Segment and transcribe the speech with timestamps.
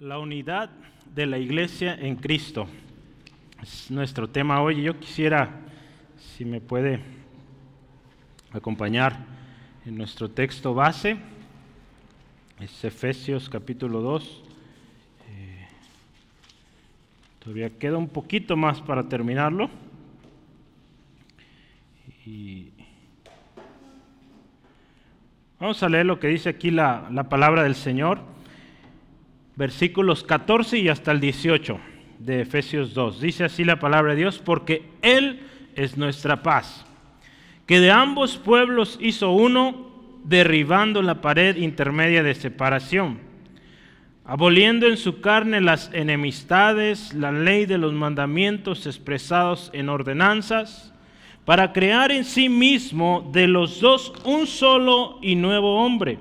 [0.00, 0.70] La unidad
[1.14, 2.66] de la iglesia en Cristo
[3.62, 4.80] es nuestro tema hoy.
[4.80, 5.60] Yo quisiera,
[6.16, 7.00] si me puede
[8.50, 9.26] acompañar
[9.84, 11.18] en nuestro texto base,
[12.60, 14.42] es Efesios capítulo 2.
[15.28, 15.68] Eh,
[17.40, 19.68] todavía queda un poquito más para terminarlo.
[25.58, 28.39] Vamos a leer lo que dice aquí la, la palabra del Señor
[29.56, 31.78] versículos 14 y hasta el 18
[32.18, 33.20] de Efesios 2.
[33.20, 35.40] Dice así la palabra de Dios, porque Él
[35.74, 36.84] es nuestra paz,
[37.66, 39.88] que de ambos pueblos hizo uno,
[40.24, 43.18] derribando la pared intermedia de separación,
[44.24, 50.92] aboliendo en su carne las enemistades, la ley de los mandamientos expresados en ordenanzas,
[51.46, 56.18] para crear en sí mismo de los dos un solo y nuevo hombre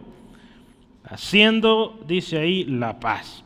[1.09, 3.43] haciendo, dice ahí, la paz.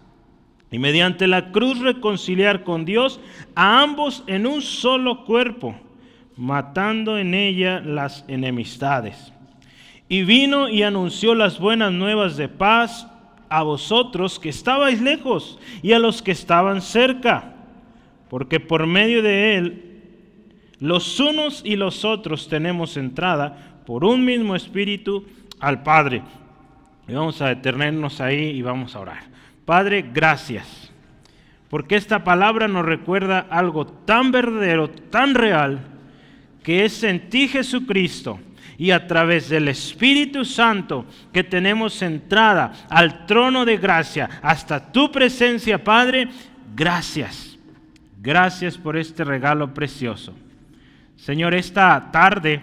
[0.72, 3.20] Y mediante la cruz reconciliar con Dios
[3.56, 5.76] a ambos en un solo cuerpo,
[6.36, 9.32] matando en ella las enemistades.
[10.10, 13.08] Y vino y anunció las buenas nuevas de paz
[13.50, 17.54] a vosotros que estabais lejos y a los que estaban cerca,
[18.30, 19.94] porque por medio de él
[20.80, 25.26] los unos y los otros tenemos entrada por un mismo espíritu
[25.60, 26.24] al Padre.
[27.08, 29.24] Y vamos a detenernos ahí y vamos a orar.
[29.66, 30.92] Padre, gracias.
[31.70, 35.80] Porque esta palabra nos recuerda algo tan verdadero, tan real,
[36.62, 38.40] que es en ti Jesucristo
[38.78, 45.12] y a través del Espíritu Santo que tenemos entrada al trono de gracia hasta tu
[45.12, 46.30] presencia, Padre.
[46.76, 47.58] Gracias.
[48.22, 50.34] Gracias por este regalo precioso.
[51.18, 52.62] Señor, esta tarde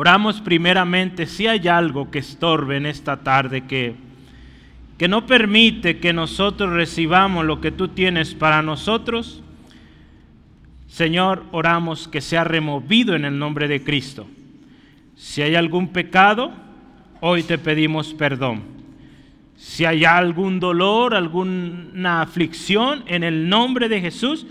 [0.00, 3.96] Oramos primeramente si hay algo que estorbe en esta tarde, que,
[4.96, 9.42] que no permite que nosotros recibamos lo que tú tienes para nosotros.
[10.86, 14.28] Señor, oramos que sea removido en el nombre de Cristo.
[15.16, 16.52] Si hay algún pecado,
[17.20, 18.62] hoy te pedimos perdón.
[19.56, 24.46] Si hay algún dolor, alguna aflicción, en el nombre de Jesús,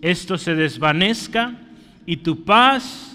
[0.00, 1.52] esto se desvanezca
[2.06, 3.10] y tu paz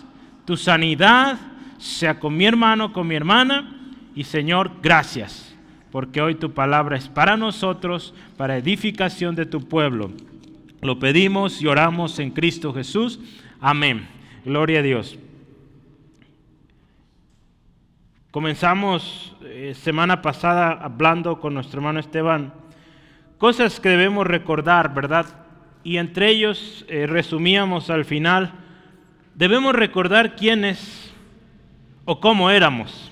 [0.45, 1.39] tu sanidad
[1.85, 3.71] sea con mi hermano, con mi hermana.
[4.15, 5.55] Y Señor, gracias,
[5.91, 10.11] porque hoy tu palabra es para nosotros, para edificación de tu pueblo.
[10.81, 13.19] Lo pedimos y oramos en Cristo Jesús.
[13.59, 14.07] Amén.
[14.45, 15.17] Gloria a Dios.
[18.31, 22.53] Comenzamos eh, semana pasada hablando con nuestro hermano Esteban
[23.37, 25.25] cosas que debemos recordar, ¿verdad?
[25.83, 28.53] Y entre ellos eh, resumíamos al final
[29.35, 31.13] debemos recordar quiénes
[32.05, 33.11] o cómo éramos.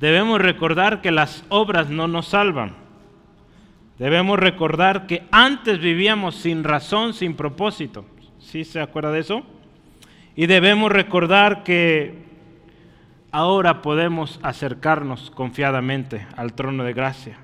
[0.00, 2.74] Debemos recordar que las obras no nos salvan.
[3.98, 8.04] Debemos recordar que antes vivíamos sin razón, sin propósito.
[8.38, 9.42] ¿Sí se acuerda de eso?
[10.34, 12.26] Y debemos recordar que
[13.32, 17.38] ahora podemos acercarnos confiadamente al trono de gracia.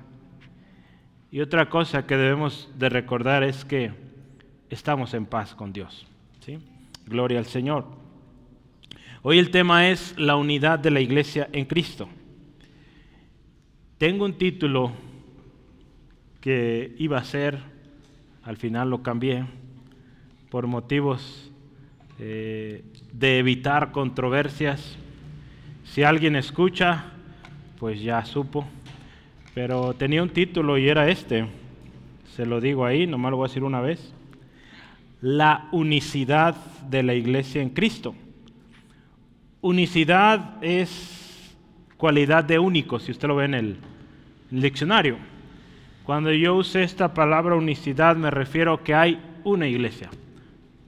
[1.31, 3.91] Y otra cosa que debemos de recordar es que
[4.69, 6.05] estamos en paz con Dios.
[6.41, 6.59] ¿sí?
[7.07, 8.02] Gloria al Señor.
[9.25, 12.09] Hoy el tema es la unidad de la iglesia en Cristo.
[13.97, 14.91] Tengo un título
[16.41, 17.57] que iba a ser,
[18.43, 19.45] al final lo cambié,
[20.49, 21.49] por motivos
[22.19, 24.97] eh, de evitar controversias.
[25.85, 27.05] Si alguien escucha,
[27.79, 28.65] pues ya supo.
[29.53, 31.47] Pero tenía un título y era este.
[32.35, 34.13] Se lo digo ahí, nomás lo voy a decir una vez
[35.21, 36.57] la unicidad
[36.89, 38.13] de la iglesia en Cristo.
[39.63, 41.55] Unicidad es
[41.95, 43.77] cualidad de único, si usted lo ve en el,
[44.51, 45.15] diccionario.
[46.03, 50.09] Cuando yo use esta palabra unicidad me refiero a que hay una iglesia.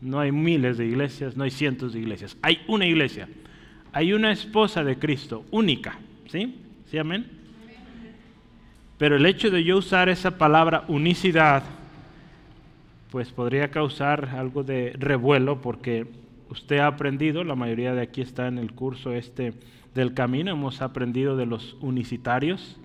[0.02, 2.36] No hay miles de iglesias, no hay cientos de iglesias.
[2.42, 3.30] Hay una iglesia.
[3.94, 5.98] Hay una esposa de Cristo, única.
[6.28, 6.60] ¿Sí?
[6.92, 7.28] ¿Sí, amén?
[8.98, 11.64] Pero el hecho de yo usar esa palabra unicidad
[13.10, 16.25] pues podría causar algo de revuelo porque
[16.56, 19.54] usted ha aprendido, la mayoría de aquí está en el curso este
[19.94, 22.78] del camino, hemos aprendido de los unicitarios,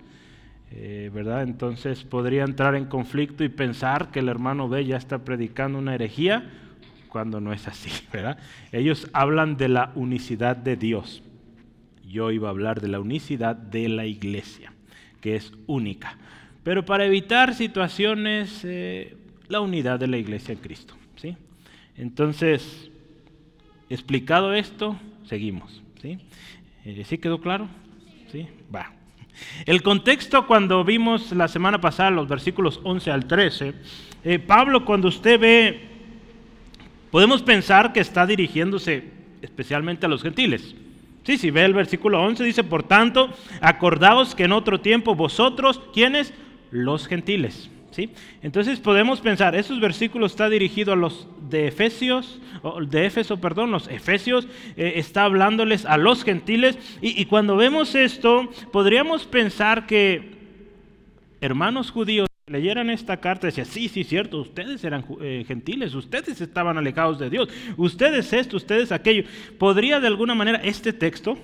[0.71, 1.43] eh, ¿verdad?
[1.43, 5.95] Entonces podría entrar en conflicto y pensar que el hermano B ya está predicando una
[5.95, 6.49] herejía
[7.09, 8.37] cuando no es así, ¿verdad?
[8.71, 11.23] Ellos hablan de la unicidad de Dios.
[12.07, 14.73] Yo iba a hablar de la unicidad de la iglesia,
[15.21, 16.17] que es única.
[16.63, 20.93] Pero para evitar situaciones eh, la unidad de la iglesia en Cristo.
[21.15, 21.35] ¿sí?
[21.95, 22.90] Entonces,
[23.93, 24.95] explicado esto,
[25.25, 25.81] seguimos.
[26.01, 26.17] ¿sí?
[26.85, 27.67] Eh, ¿Sí quedó claro?
[28.31, 28.47] ¿Sí?
[28.73, 28.91] Va.
[29.65, 33.73] El contexto cuando vimos la semana pasada los versículos 11 al 13,
[34.23, 35.81] eh, Pablo cuando usted ve,
[37.09, 39.03] podemos pensar que está dirigiéndose
[39.41, 40.75] especialmente a los gentiles.
[41.23, 43.29] Sí, si ve el versículo 11 dice, por tanto,
[43.61, 46.33] acordaos que en otro tiempo vosotros, ¿quiénes?
[46.71, 47.69] Los gentiles.
[47.91, 48.09] ¿Sí?
[48.41, 52.39] Entonces podemos pensar, esos versículos está dirigido a los de Efesios,
[52.87, 54.47] de Éfeso, perdón, los Efesios,
[54.77, 60.39] eh, está hablándoles a los gentiles, y, cuando vemos esto, podríamos pensar que
[61.41, 66.77] hermanos judíos leyeran esta carta decían, sí, sí, cierto, ustedes eran eh, gentiles, ustedes estaban
[66.77, 69.23] alejados de Dios, ustedes esto, ustedes aquello.
[69.57, 71.37] ¿Podría de alguna manera este texto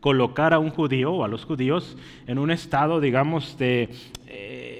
[0.00, 1.96] colocar a un judío o a los judíos
[2.26, 3.88] en un estado, digamos, de...
[4.28, 4.75] Eh,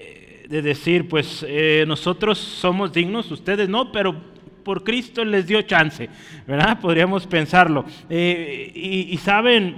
[0.48, 4.14] de decir, pues eh, nosotros somos dignos, ustedes no, pero
[4.62, 6.08] por Cristo les dio chance,
[6.46, 6.80] ¿verdad?
[6.82, 7.84] Podríamos pensarlo.
[8.08, 9.76] Eh, y, saben,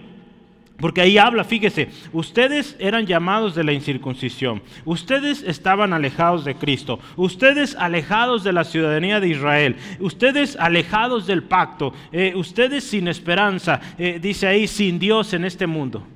[0.78, 7.00] porque ahí habla, fíjese, ustedes eran llamados de la incircuncisión, ustedes estaban alejados de Cristo,
[7.16, 13.80] ustedes alejados de la ciudadanía de Israel, ustedes alejados del pacto, eh, ustedes sin esperanza,
[14.20, 16.06] dice ahí, sin Dios en este mundo.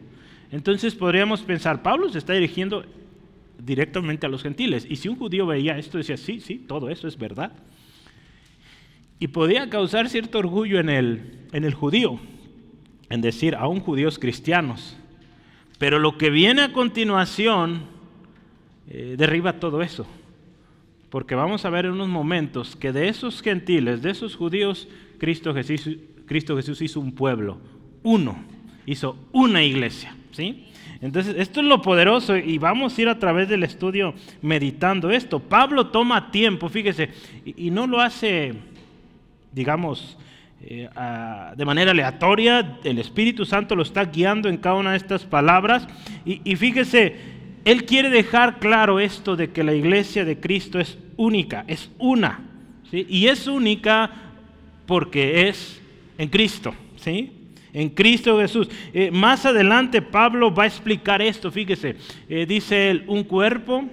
[0.51, 2.85] Entonces podríamos pensar, Pablo se está dirigiendo
[3.65, 4.87] directamente a los gentiles.
[4.89, 7.53] Y si un judío veía esto, decía, sí, sí, todo eso es verdad.
[9.19, 12.19] Y podía causar cierto orgullo en el, en el judío,
[13.09, 14.97] en decir, aún judíos cristianos.
[15.79, 17.83] Pero lo que viene a continuación
[18.89, 20.07] eh, derriba todo eso.
[21.09, 24.89] Porque vamos a ver en unos momentos que de esos gentiles, de esos judíos,
[25.19, 27.59] Cristo Jesús, Cristo Jesús hizo un pueblo,
[28.03, 28.43] uno,
[28.87, 30.17] hizo una iglesia.
[30.33, 30.67] ¿sí?
[31.03, 35.41] Entonces, esto es lo poderoso y vamos a ir a través del estudio meditando esto.
[35.41, 37.11] Pablo toma tiempo, fíjese,
[37.45, 38.55] y, no lo hace,
[39.51, 40.17] digamos,
[40.63, 40.89] eh,
[41.57, 45.89] de manera aleatoria, el Espíritu Santo lo está guiando en cada una de estas palabras.
[46.25, 47.17] Y, fíjese,
[47.65, 52.43] él quiere dejar claro esto de que la iglesia de Cristo es única, es una.
[52.93, 54.09] Y es única
[54.87, 55.83] porque es
[56.17, 56.73] en Cristo.
[56.95, 57.42] ¿sí?
[57.73, 58.69] En Cristo Jesús.
[58.93, 61.97] Eh, más adelante Pablo va a explicar esto, fíjese,
[62.29, 63.85] eh, dice él, un cuerpo,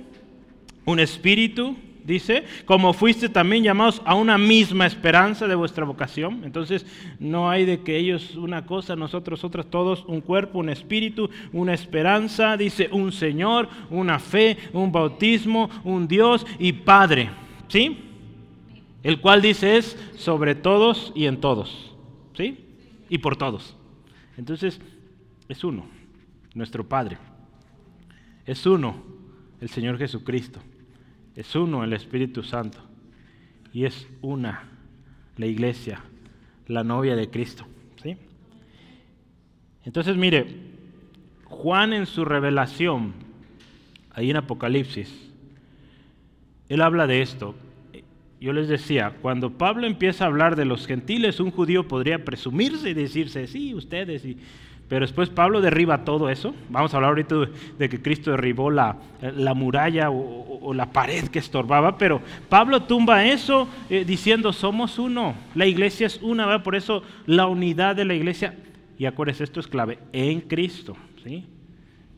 [0.86, 6.42] un espíritu, dice, como fuiste también llamados a una misma esperanza de vuestra vocación.
[6.44, 6.86] Entonces,
[7.20, 11.74] no hay de que ellos una cosa, nosotros otras, todos un cuerpo, un espíritu, una
[11.74, 17.30] esperanza, dice, un Señor, una fe, un bautismo, un Dios y Padre.
[17.68, 18.00] ¿Sí?
[19.04, 21.94] El cual dice es sobre todos y en todos.
[22.36, 22.69] ¿Sí?
[23.10, 23.76] Y por todos.
[24.38, 24.80] Entonces,
[25.48, 25.88] es uno,
[26.54, 27.18] nuestro Padre.
[28.46, 29.04] Es uno,
[29.60, 30.60] el Señor Jesucristo.
[31.36, 32.80] Es uno, el Espíritu Santo.
[33.74, 34.70] Y es una,
[35.38, 36.04] la iglesia,
[36.68, 37.66] la novia de Cristo.
[38.02, 38.16] ¿sí?
[39.84, 40.46] Entonces, mire,
[41.46, 43.14] Juan en su revelación,
[44.12, 45.32] ahí en Apocalipsis,
[46.70, 47.56] él habla de esto
[48.40, 52.90] yo les decía, cuando Pablo empieza a hablar de los gentiles, un judío podría presumirse
[52.90, 54.24] y decirse, sí, ustedes,
[54.90, 56.56] pero después Pablo derriba todo eso.
[56.70, 57.36] Vamos a hablar ahorita
[57.78, 58.98] de que Cristo derribó la,
[59.56, 65.68] muralla o, la pared que estorbaba, pero Pablo tumba eso eh, diciendo, somos uno, la
[65.68, 68.56] iglesia es una, por eso la unidad de la iglesia,
[68.98, 70.96] y acuérdense, esto es clave, en Cristo.
[71.24, 71.46] ¿sí?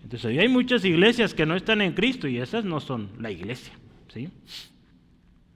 [0.03, 3.73] Entonces hay muchas iglesias que no están en Cristo y esas no son la iglesia.
[4.13, 4.29] ¿sí?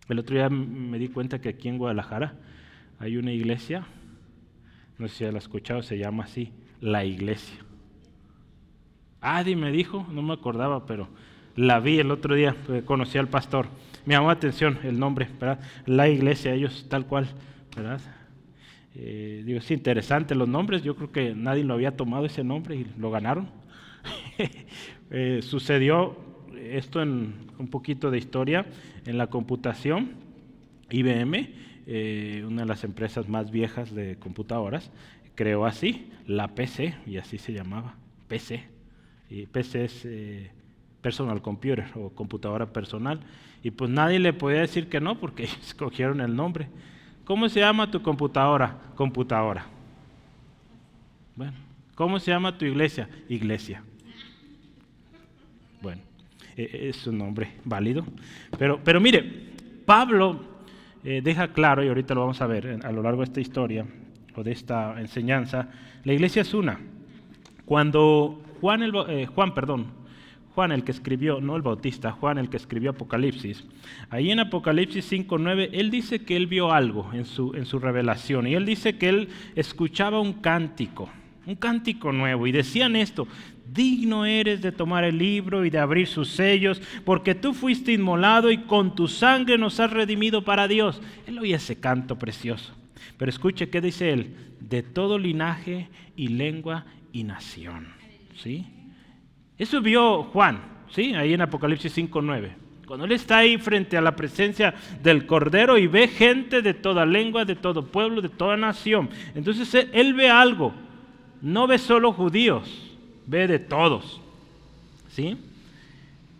[0.07, 2.33] El otro día me di cuenta que aquí en Guadalajara
[2.99, 3.85] hay una iglesia,
[4.97, 7.57] no sé si la has escuchado, se llama así, la iglesia.
[9.21, 11.09] Adi me dijo, no me acordaba, pero
[11.55, 13.67] la vi el otro día, conocí al pastor.
[14.05, 15.59] Me llamó la atención el nombre, ¿verdad?
[15.85, 17.27] La iglesia, ellos tal cual,
[17.75, 17.99] ¿verdad?
[18.93, 22.75] Eh, digo, es interesante los nombres, yo creo que nadie lo había tomado ese nombre
[22.75, 23.49] y lo ganaron.
[25.11, 26.17] Eh, sucedió
[26.71, 28.65] esto en un poquito de historia,
[29.05, 30.11] en la computación,
[30.89, 31.49] IBM,
[31.87, 34.91] eh, una de las empresas más viejas de computadoras,
[35.35, 37.95] creó así la PC, y así se llamaba,
[38.27, 38.63] PC.
[39.29, 40.51] Y PC es eh,
[41.01, 43.19] Personal Computer o computadora personal.
[43.61, 46.67] Y pues nadie le podía decir que no porque escogieron el nombre.
[47.25, 48.79] ¿Cómo se llama tu computadora?
[48.95, 49.65] Computadora.
[51.35, 51.53] Bueno,
[51.95, 53.09] ¿cómo se llama tu iglesia?
[53.27, 53.83] Iglesia.
[56.55, 56.69] Bueno.
[56.73, 58.05] Eh, es un nombre válido.
[58.57, 59.23] Pero, pero mire,
[59.85, 60.39] Pablo
[61.03, 63.85] eh, deja claro, y ahorita lo vamos a ver a lo largo de esta historia
[64.35, 65.69] o de esta enseñanza,
[66.03, 66.79] la iglesia es una.
[67.65, 69.87] Cuando Juan, el, eh, Juan, perdón,
[70.53, 73.65] Juan el que escribió, no el Bautista, Juan el que escribió Apocalipsis,
[74.09, 78.47] ahí en Apocalipsis 5.9, él dice que él vio algo en su, en su revelación,
[78.47, 81.09] y él dice que él escuchaba un cántico,
[81.45, 83.27] un cántico nuevo, y decían esto,
[83.75, 88.49] digno eres de tomar el libro y de abrir sus sellos, porque tú fuiste inmolado
[88.49, 91.01] y con tu sangre nos has redimido para Dios.
[91.27, 92.73] Él oye ese canto precioso.
[93.17, 97.87] Pero escuche qué dice él, de todo linaje y lengua y nación.
[98.35, 98.65] ¿Sí?
[99.57, 101.13] Eso vio Juan, ¿sí?
[101.13, 102.49] Ahí en Apocalipsis 5:9.
[102.85, 107.05] Cuando él está ahí frente a la presencia del Cordero y ve gente de toda
[107.05, 109.09] lengua, de todo pueblo, de toda nación.
[109.33, 110.73] Entonces él, él ve algo.
[111.41, 112.94] No ve solo judíos,
[113.27, 114.21] ve de todos.
[115.09, 115.37] ¿Sí?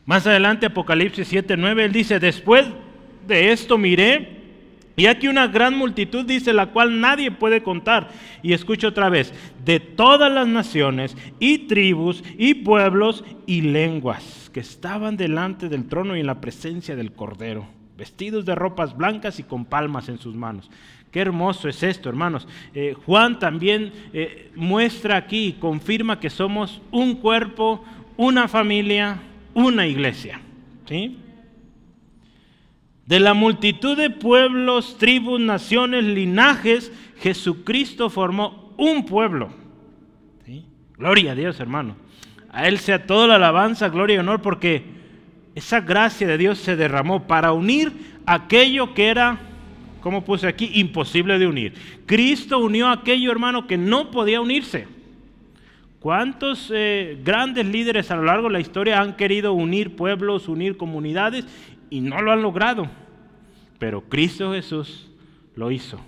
[0.06, 2.66] Más adelante, Apocalipsis 7:9, él dice, después
[3.28, 4.36] de esto miré,
[4.98, 8.10] y aquí una gran multitud dice, la cual nadie puede contar.
[8.42, 9.34] Y escucho otra vez,
[9.66, 16.16] de todas las naciones y tribus y pueblos y lenguas que estaban delante del trono
[16.16, 20.34] y en la presencia del Cordero, vestidos de ropas blancas y con palmas en sus
[20.34, 20.70] manos.
[21.16, 22.46] Qué hermoso es esto, hermanos.
[22.74, 27.86] Eh, Juan también eh, muestra aquí confirma que somos un cuerpo,
[28.18, 29.22] una familia,
[29.54, 30.42] una iglesia.
[30.86, 31.18] ¿sí?
[33.06, 36.92] De la multitud de pueblos, tribus, naciones, linajes,
[37.22, 39.52] Jesucristo formó un pueblo.
[40.98, 41.96] Gloria a Dios, hermano.
[42.50, 44.84] A Él sea toda la alabanza, gloria y honor, porque
[45.56, 47.94] esa gracia de Dios se derramó para unir
[48.26, 49.45] aquello que era
[50.06, 50.70] ¿cómo puse aquí?
[50.76, 51.74] Imposible de unir.
[52.06, 54.88] Cristo unió a aquello, hermano, que no podía unirse.
[56.00, 60.78] ¿Cuántos eh, grandes líderes a lo largo de la historia han querido unir pueblos, unir
[60.78, 61.48] comunidades
[61.90, 62.88] y no lo han logrado?
[63.80, 65.10] Pero Cristo Jesús
[65.56, 66.00] lo hizo.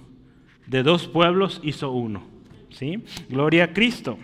[0.68, 2.22] De dos pueblos hizo uno.
[2.70, 3.04] ¿sí?
[3.30, 4.20] Gloria a Cristo.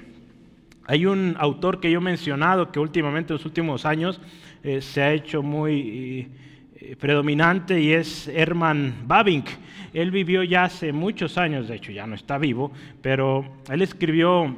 [0.85, 4.21] Hay un autor que yo he mencionado que últimamente en los últimos años
[4.61, 6.29] eh, se ha hecho muy...
[6.85, 9.45] Eh, predominante y es Herman Babink.
[9.93, 14.53] Él vivió ya hace muchos años, de hecho ya no está vivo, pero él escribió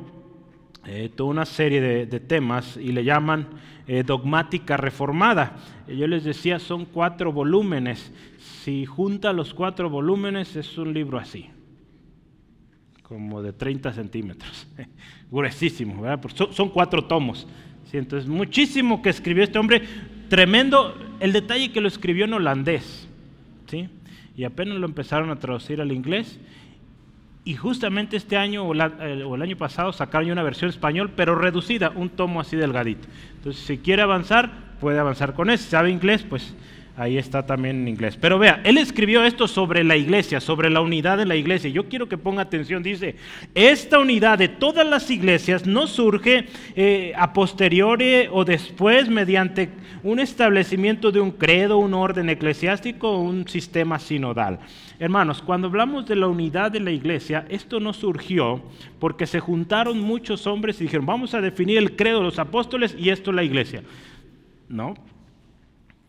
[0.87, 3.47] eh, toda una serie de, temas y le llaman
[3.85, 5.57] eh, dogmática reformada.
[5.87, 8.11] Yo les decía, son cuatro volúmenes.
[8.39, 11.51] Si junta los cuatro volúmenes es un libro así,
[13.03, 14.67] como de 30 centímetros,
[15.29, 16.27] gruesísimo, ¿verdad?
[16.49, 17.45] Son, cuatro tomos.
[17.93, 19.83] Entonces, muchísimo que escribió este hombre,
[20.27, 23.07] tremendo el detalle que lo escribió en holandés,
[23.67, 23.89] ¿sí?
[24.37, 26.39] Y apenas lo empezaron a traducir al inglés.
[27.45, 32.09] Y justamente este año o, el año pasado sacaron una versión español, pero reducida, un
[32.09, 33.07] tomo así delgadito.
[33.35, 35.63] Entonces, si quiere avanzar, puede avanzar con ese.
[35.63, 36.55] Si sabe inglés, pues
[36.97, 38.17] ahí está también en inglés.
[38.19, 41.69] Pero vea, él escribió esto sobre la iglesia, sobre la unidad de la iglesia.
[41.69, 43.15] Yo quiero que ponga atención, dice,
[43.53, 49.69] esta unidad de todas las iglesias no surge eh, a posteriori o después mediante
[50.03, 54.59] un establecimiento de un credo, un orden eclesiástico o un sistema sinodal.
[54.99, 58.61] Hermanos, cuando hablamos de la unidad de la iglesia, esto no surgió
[58.99, 62.95] porque se juntaron muchos hombres y dijeron, vamos a definir el credo de los apóstoles
[62.97, 63.83] y esto es la iglesia.
[64.69, 64.95] No,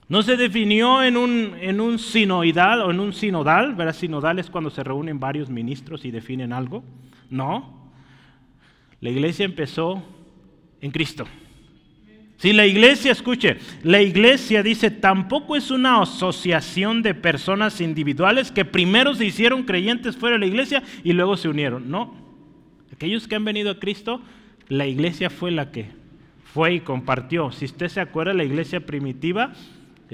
[0.09, 3.95] no se definió en un, en un sinoidal o en un sinodal, ¿verdad?
[3.95, 6.85] Sinodal es cuando se reúnen varios ministros y definen algo.
[7.29, 7.91] No.
[9.01, 10.03] La iglesia empezó
[10.81, 11.27] en Cristo.
[12.39, 18.65] Si la iglesia, escuche, la iglesia dice, tampoco es una asociación de personas individuales que
[18.65, 21.91] primero se hicieron creyentes fuera de la iglesia y luego se unieron.
[21.91, 22.15] No.
[22.93, 24.21] Aquellos que han venido a Cristo,
[24.69, 25.89] la iglesia fue la que
[26.53, 27.51] fue y compartió.
[27.53, 29.53] Si usted se acuerda, la iglesia primitiva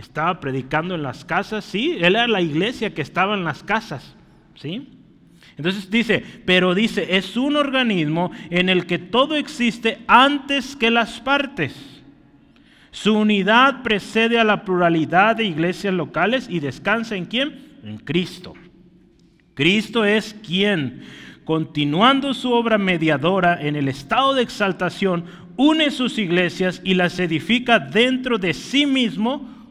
[0.00, 4.16] estaba predicando en las casas, sí, él era la iglesia que estaba en las casas,
[4.54, 4.88] ¿sí?
[5.56, 11.20] Entonces dice, pero dice, es un organismo en el que todo existe antes que las
[11.20, 11.74] partes.
[12.90, 17.78] Su unidad precede a la pluralidad de iglesias locales y descansa en quién?
[17.84, 18.54] En Cristo.
[19.54, 21.02] Cristo es quien,
[21.44, 25.24] continuando su obra mediadora en el estado de exaltación,
[25.56, 29.61] une sus iglesias y las edifica dentro de sí mismo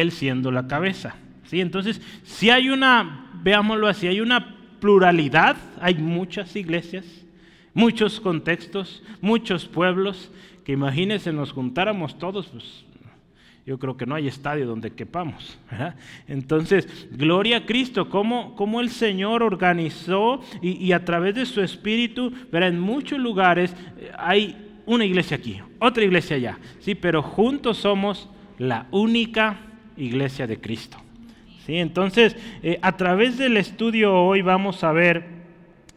[0.00, 1.16] él siendo la cabeza.
[1.44, 1.60] ¿sí?
[1.60, 7.04] Entonces, si hay una, veámoslo así, hay una pluralidad, hay muchas iglesias,
[7.74, 10.30] muchos contextos, muchos pueblos,
[10.64, 12.84] que imagínense nos juntáramos todos, pues
[13.66, 15.58] yo creo que no hay estadio donde quepamos.
[16.28, 22.32] Entonces, gloria a Cristo, como, como el Señor organizó y, a través de su espíritu,
[22.52, 26.94] verá, en muchos lugares eh, hay una iglesia aquí, otra iglesia allá, ¿sí?
[26.94, 29.65] pero juntos somos la única
[29.96, 30.98] iglesia de Cristo.
[31.64, 31.76] ¿Sí?
[31.76, 35.24] Entonces, eh, a través del estudio hoy vamos a ver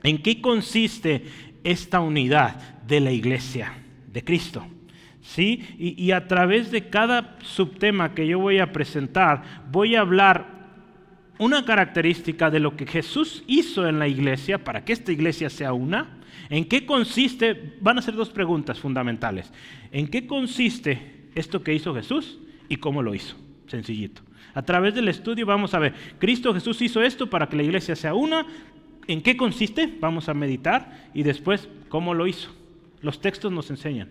[0.03, 1.23] en qué consiste
[1.63, 3.73] esta unidad de la iglesia
[4.11, 4.65] de Cristo.
[5.21, 5.63] ¿Sí?
[5.77, 10.59] Y, y, a través de cada subtema que yo voy a presentar, voy a hablar
[11.39, 15.73] una característica de lo que Jesús hizo en la iglesia para que esta iglesia sea
[15.73, 16.19] una.
[16.49, 17.77] ¿En qué consiste?
[17.79, 19.51] Van a ser dos preguntas fundamentales.
[19.91, 23.37] ¿En qué consiste esto que hizo Jesús y cómo lo hizo?
[23.69, 24.21] Sencillito.
[24.53, 27.95] A través del estudio vamos a ver, Cristo Jesús hizo esto para que la iglesia
[27.95, 28.45] sea una.
[29.07, 29.97] ¿En qué consiste?
[29.99, 32.51] Vamos a meditar y después cómo lo hizo.
[33.01, 34.09] Los textos nos enseñan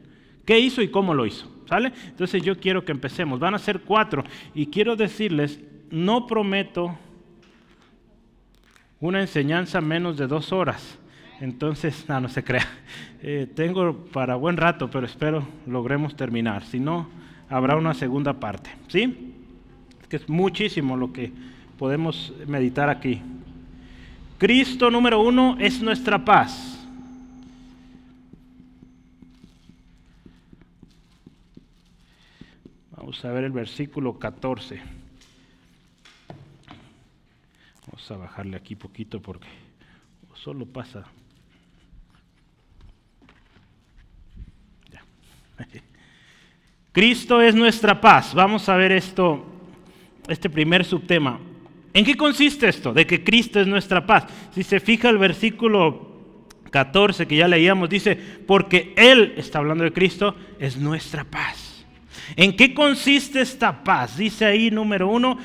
[0.49, 1.47] qué hizo y cómo lo hizo.
[1.69, 1.93] ¿Sale?
[2.07, 3.39] Entonces yo quiero que empecemos.
[3.39, 4.25] Van a ser cuatro
[4.55, 5.61] y quiero decirles,
[5.91, 6.99] no prometo
[8.99, 10.99] una enseñanza menos de dos horas.
[11.43, 12.67] Entonces, no, se crea.
[13.21, 16.65] Eh, tengo para buen rato, pero espero logremos terminar.
[16.65, 17.11] Si no,
[17.51, 18.71] habrá una segunda parte.
[18.87, 19.35] ¿Sí?
[20.09, 21.33] Que es muchísimo lo que
[21.79, 23.21] podemos meditar aquí.
[24.39, 26.79] Cristo número uno es nuestra paz.
[32.97, 34.81] Vamos a ver el versículo 14.
[37.87, 39.49] Vamos a bajarle aquí poquito porque
[40.35, 41.05] solo pasa.
[46.93, 48.35] Cristo es nuestra paz.
[48.35, 49.45] Vamos a ver esto,
[50.29, 51.39] este primer subtema.
[51.95, 52.93] ¿En qué consiste esto?
[52.93, 54.27] De que Cristo es nuestra paz.
[54.55, 56.09] Si se fija el versículo
[56.71, 58.17] 14 que ya leíamos, dice,
[58.47, 61.85] porque Él, está hablando de Cristo, es nuestra paz.
[62.37, 64.19] ¿En qué consiste esta paz?
[64.19, 65.39] Dice ahí número uno,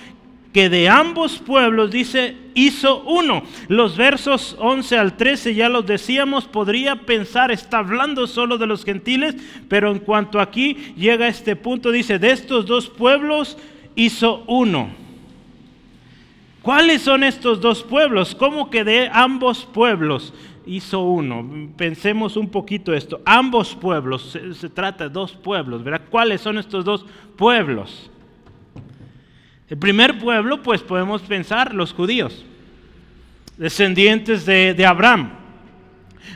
[0.53, 3.43] que de ambos pueblos, dice, hizo uno.
[3.69, 8.85] Los versos 11 al 13 ya los decíamos, podría pensar, está hablando solo de los
[8.85, 9.35] gentiles,
[9.67, 13.57] pero en cuanto aquí llega a este punto, dice, de estos dos pueblos
[13.95, 14.89] hizo uno.
[16.61, 18.33] ¿Cuáles son estos dos pueblos?
[18.33, 20.33] ¿Cómo que de ambos pueblos
[20.65, 21.69] hizo uno?
[21.75, 23.21] Pensemos un poquito esto.
[23.25, 26.07] Ambos pueblos, se, trata de dos pueblos, ¿verdad?
[26.09, 28.09] ¿Cuáles son estos dos pueblos?
[29.69, 32.45] El primer pueblo, pues podemos pensar los judíos,
[33.57, 35.31] descendientes de, Abraham,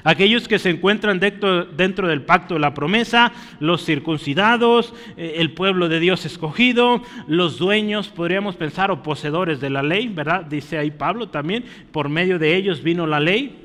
[0.04, 5.52] aquellos que se encuentran dentro, dentro, del pacto de la promesa, los circuncidados, eh, el
[5.52, 10.46] pueblo de Dios escogido, los dueños, podríamos pensar, o poseedores de la ley, ¿verdad?
[10.46, 13.64] Dice ahí Pablo también, por medio de ellos vino la ley.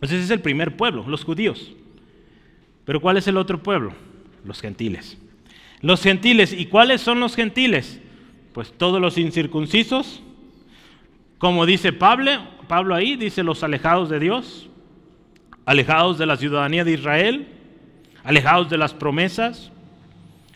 [0.00, 1.72] Ese es el primer pueblo, los judíos.
[2.84, 3.92] Pero ¿cuál es el otro pueblo?
[4.44, 5.18] Los gentiles.
[5.80, 8.00] Los gentiles, ¿y cuáles son los gentiles?
[8.52, 10.22] Pues todos los incircuncisos,
[11.38, 12.32] como dice Pablo,
[12.66, 14.68] Pablo ahí dice los alejados de Dios,
[15.68, 17.46] alejados de la ciudadanía de Israel,
[18.24, 19.70] alejados de las promesas.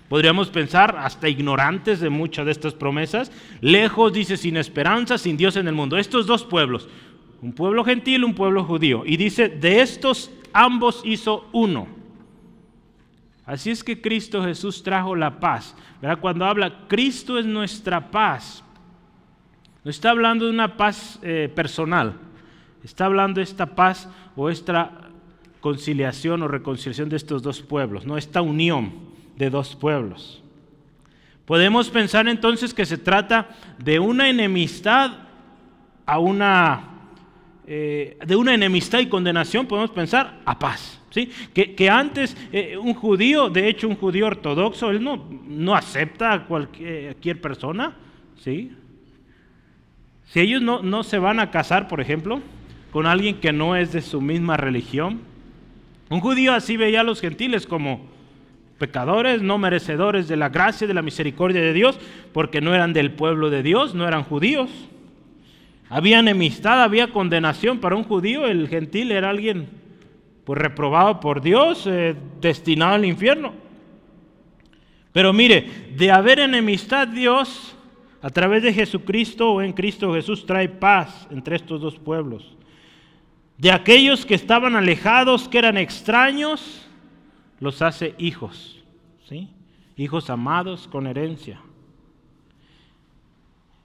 [0.09, 5.57] Podríamos pensar hasta ignorantes de muchas de estas promesas, lejos, dice, sin esperanza, sin Dios
[5.57, 5.99] en el mundo.
[5.99, 6.89] Estos dos pueblos,
[7.43, 9.03] un pueblo gentil, un pueblo judío.
[9.05, 11.89] Y dice, de estos ambos hizo uno.
[13.45, 15.77] Así es que Cristo Jesús trajo la paz.
[16.23, 18.65] Cuando habla, Cristo es nuestra paz.
[19.85, 22.15] No está hablando de una paz eh, personal.
[22.83, 25.11] Está hablando de esta paz o esta
[25.61, 28.93] conciliación o reconciliación de estos dos pueblos, no esta unión
[29.37, 30.43] de dos pueblos.
[31.45, 35.13] Podemos pensar entonces que se trata de una enemistad
[36.07, 36.93] a una
[37.65, 41.01] eh, de una enemistad y condenación, podemos pensar a paz.
[41.11, 41.31] ¿sí?
[41.55, 46.45] Que, antes eh, un judío, de hecho un judío ortodoxo, él no, no acepta a
[46.45, 47.95] cualquier, persona.
[48.37, 48.73] ¿sí?
[50.27, 52.43] Si ellos no, no se van a casar, por ejemplo,
[52.93, 55.21] con alguien que no es de su misma religión,
[56.11, 58.07] un judío así veía a los gentiles como
[58.79, 61.99] pecadores, no merecedores de la gracia, de la misericordia de Dios,
[62.33, 64.71] porque no eran del pueblo de Dios, no eran judíos.
[65.89, 67.79] Había enemistad, había condenación.
[67.79, 69.69] Para un judío el gentil era alguien
[70.45, 73.55] pues reprobado por Dios, eh, destinado al infierno.
[75.13, 77.75] Pero mire, de haber enemistad Dios,
[78.21, 82.57] a través de Jesucristo o en Cristo Jesús trae paz entre estos dos pueblos.
[83.63, 86.85] De aquellos que estaban alejados, que eran extraños,
[87.61, 88.83] los hace hijos,
[89.29, 89.51] ¿sí?
[89.97, 91.61] Hijos amados con herencia.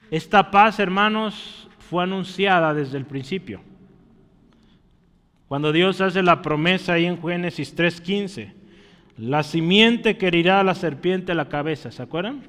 [0.09, 3.61] Esta paz, hermanos, fue anunciada desde el principio.
[5.47, 8.55] Cuando Dios hace la promesa ahí en Génesis 3:15,
[9.15, 12.41] la simiente que herirá a la serpiente a la cabeza, ¿se acuerdan?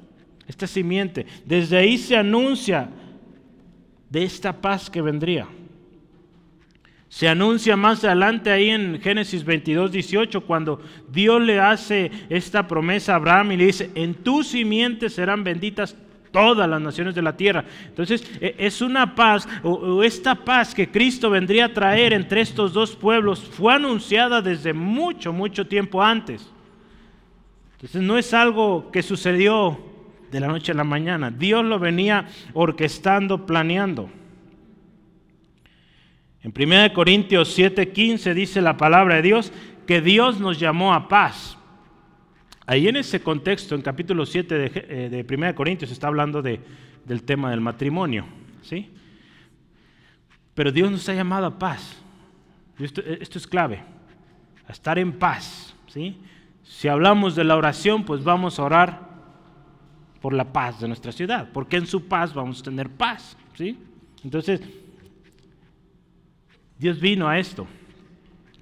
[0.47, 2.88] Esta simiente, desde ahí se anuncia
[4.09, 5.47] de esta paz que vendría.
[7.09, 13.12] Se anuncia más adelante ahí en Génesis 22, 18, cuando Dios le hace esta promesa
[13.12, 15.97] a Abraham y le dice, en tu simiente serán benditas
[16.31, 17.64] todas las naciones de la tierra.
[17.87, 22.75] Entonces e, es una paz, o, esta paz que Cristo vendría a traer entre estos
[22.75, 26.47] dos pueblos fue anunciada desde mucho, mucho tiempo antes.
[27.73, 29.79] Entonces no es algo que sucedió
[30.31, 31.31] de la noche a la mañana.
[31.31, 34.11] Dios lo venía orquestando, planeando.
[36.42, 39.53] En 1 Corintios 7:15 dice la palabra de Dios
[39.87, 41.59] que Dios nos llamó a paz.
[42.66, 46.61] Ahí en ese contexto, en capítulo 7 de, de 1 Corintios, está hablando de,
[47.07, 48.27] del tema del matrimonio.
[48.62, 48.90] ¿sí?
[50.55, 51.96] Pero Dios nos ha llamado a paz.
[52.79, 53.83] Esto, esto es clave,
[54.66, 55.74] a estar en paz.
[55.87, 56.18] ¿sí?
[56.62, 59.09] Si hablamos de la oración, pues vamos a orar
[60.20, 63.37] por la paz de nuestra ciudad, porque en su paz vamos a tener paz.
[63.55, 63.79] ¿sí?
[64.22, 64.61] Entonces,
[66.79, 67.67] Dios vino a esto.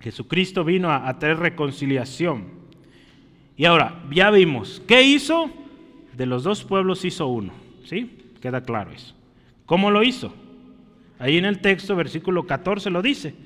[0.01, 2.45] Jesucristo vino a, traer reconciliación.
[3.57, 5.51] Y ahora, ya vimos, ¿qué hizo?
[6.15, 7.53] De los dos pueblos hizo uno.
[7.85, 8.19] ¿Sí?
[8.41, 9.15] Queda claro eso.
[9.65, 10.33] ¿Cómo lo hizo?
[11.19, 13.46] Ahí en el texto, versículo 14 lo dice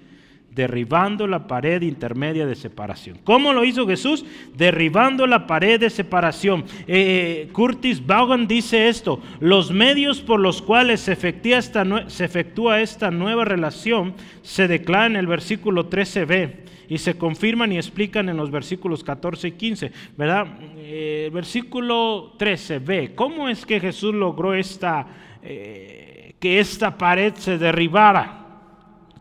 [0.54, 3.18] derribando la pared intermedia de separación.
[3.24, 4.24] ¿Cómo lo hizo Jesús?
[4.56, 6.64] Derribando la pared de separación.
[6.86, 14.14] Eh, Curtis Vaughan dice esto, los medios por los cuales se efectúa, esta, nueva relación
[14.42, 16.52] se declaran en el versículo 13b
[16.88, 20.48] y se confirman y explican en los versículos 14 y 15, ¿verdad?
[20.76, 25.06] Eh, versículo 13b, ¿cómo es que Jesús logró esta,
[25.42, 28.39] eh, que esta pared se derribara?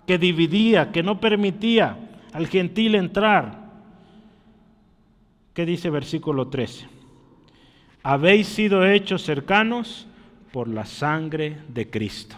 [0.09, 1.95] Que dividía, que no permitía
[2.33, 3.69] al gentil entrar.
[5.53, 6.87] ¿Qué dice versículo 13?
[8.01, 10.07] Habéis sido hechos cercanos
[10.51, 12.35] por la sangre de Cristo.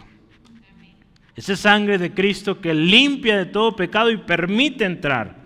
[1.33, 5.37] Esa sangre de Cristo que limpia de todo pecado y permite entrar.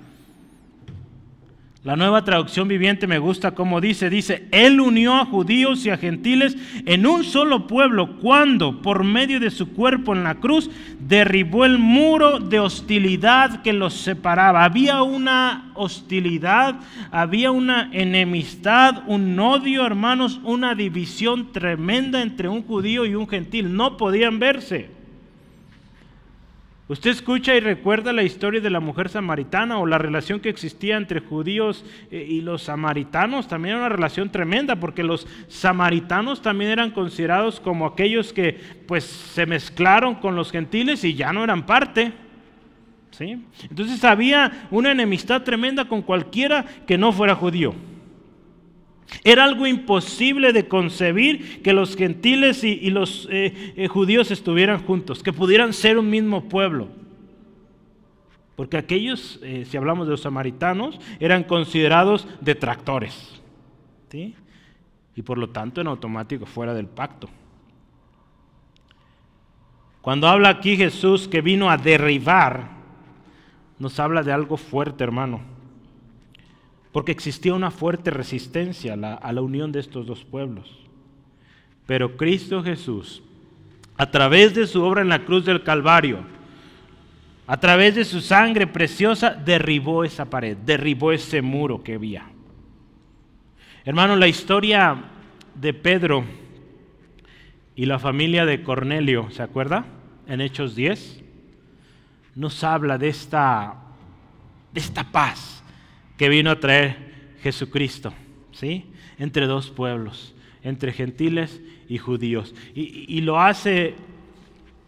[1.85, 5.97] La nueva traducción viviente me gusta como dice, dice, Él unió a judíos y a
[5.97, 11.63] gentiles en un solo pueblo cuando, por medio de su cuerpo en la cruz, derribó
[11.63, 14.63] el muro de hostilidad que los separaba.
[14.63, 16.79] Había una hostilidad,
[17.11, 23.75] había una enemistad, un odio, hermanos, una división tremenda entre un judío y un gentil.
[23.75, 24.94] No podían verse.
[26.87, 30.97] Usted escucha y recuerda la historia de la mujer samaritana o la relación que existía
[30.97, 33.47] entre judíos eh, y los samaritanos.
[33.47, 39.03] También era una relación tremenda porque los samaritanos también eran considerados como aquellos que pues
[39.03, 42.13] se mezclaron con los gentiles y ya no eran parte.
[43.09, 43.43] ¿sí?
[43.67, 47.73] Entonces había una enemistad tremenda con cualquiera que no fuera judío.
[49.23, 55.23] Era algo imposible de concebir que los gentiles y, los eh, eh, judíos estuvieran juntos,
[55.23, 56.89] que pudieran ser un mismo pueblo.
[58.55, 63.41] Porque aquellos, eh, si hablamos de los samaritanos, eran considerados detractores.
[64.09, 64.35] ¿sí?
[65.15, 67.29] Y por lo tanto en automático fuera del pacto.
[70.01, 72.69] Cuando habla aquí Jesús que vino a derribar,
[73.79, 75.54] nos habla de algo fuerte, hermano
[76.95, 80.77] porque existía una fuerte resistencia a la, unión de estos dos pueblos.
[81.85, 83.21] Pero Cristo Jesús,
[83.97, 86.19] a través de su obra en la cruz del Calvario,
[87.47, 92.27] a través de su sangre preciosa, derribó esa pared, derribó ese muro que había.
[93.83, 94.95] Hermano, la historia
[95.53, 96.23] de Pedro
[97.75, 99.83] y la familia de Cornelio, ¿se acuerda?
[100.27, 101.21] En Hechos 10,
[102.35, 103.75] nos habla de esta,
[104.71, 105.55] de esta paz
[106.17, 106.97] que vino a traer
[107.41, 108.13] Jesucristo,
[108.51, 108.85] ¿sí?
[109.19, 112.55] Entre dos pueblos, entre gentiles y judíos.
[112.73, 113.95] Y, y lo hace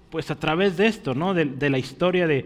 [0.09, 1.33] pues a través de esto, ¿no?
[1.33, 2.45] de, la historia de,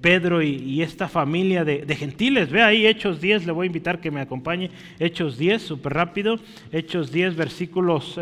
[0.00, 2.50] Pedro y, esta familia de, gentiles.
[2.50, 4.70] Ve ahí Hechos 10, le voy a invitar que me acompañe.
[4.98, 6.38] Hechos 10, súper rápido.
[6.72, 8.18] Hechos 10, versículos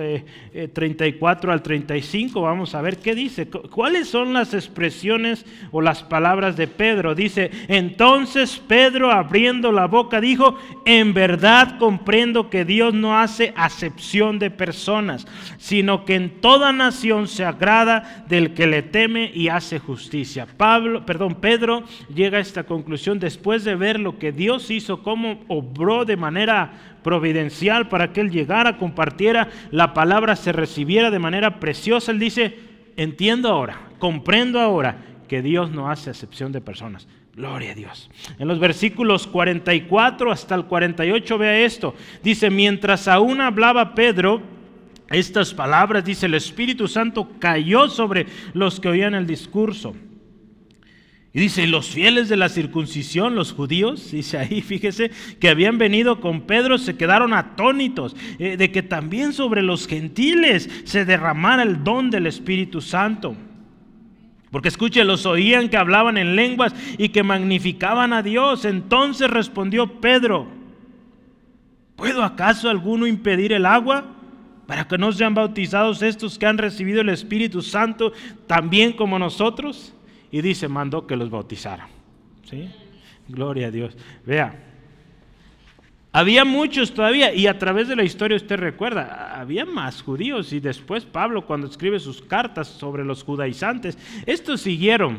[0.72, 2.40] 34 eh, eh, al 35.
[2.40, 3.48] Vamos a ver qué dice.
[3.48, 7.14] ¿Cuáles son las expresiones o las palabras de Pedro?
[7.14, 14.38] Dice, entonces Pedro abriendo la boca dijo, en verdad comprendo que Dios no hace acepción
[14.38, 15.26] de personas,
[15.58, 20.46] sino que en toda nación se agrada del que le teme y hace justicia.
[20.56, 25.40] Pablo, perdón, Pedro llega a esta conclusión después de ver lo que Dios hizo, cómo
[25.48, 31.60] obró de manera providencial para que él llegara, compartiera la palabra, se recibiera de manera
[31.60, 32.12] preciosa.
[32.12, 32.56] Él dice,
[32.96, 37.06] entiendo ahora, comprendo ahora que Dios no hace excepción de personas.
[37.34, 38.10] Gloria a Dios.
[38.40, 41.94] En los versículos 44 hasta el 48 vea esto.
[42.22, 44.42] Dice, mientras aún hablaba Pedro,
[45.08, 49.94] estas palabras, dice el Espíritu Santo, cayó sobre los que oían el discurso.
[51.32, 56.20] Y dice, los fieles de la circuncisión, los judíos, dice ahí, fíjese, que habían venido
[56.20, 61.84] con Pedro, se quedaron atónitos eh, de que también sobre los gentiles se derramara el
[61.84, 63.36] don del Espíritu Santo.
[64.50, 68.64] Porque escuche, los oían que hablaban en lenguas y que magnificaban a Dios.
[68.64, 70.48] Entonces respondió Pedro,
[71.96, 74.14] ¿puedo acaso alguno impedir el agua?
[74.66, 78.12] para que no sean bautizados estos que han recibido el Espíritu Santo
[78.46, 79.94] también como nosotros.
[80.30, 81.88] Y dice, mandó que los bautizaran.
[82.44, 82.68] ¿Sí?
[83.28, 83.96] Gloria a Dios.
[84.24, 84.54] Vea,
[86.12, 90.60] había muchos todavía, y a través de la historia usted recuerda, había más judíos, y
[90.60, 95.18] después Pablo cuando escribe sus cartas sobre los judaizantes, estos siguieron.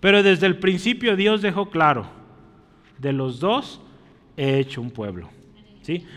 [0.00, 2.06] Pero desde el principio Dios dejó claro,
[2.98, 3.80] de los dos
[4.36, 5.28] he hecho un pueblo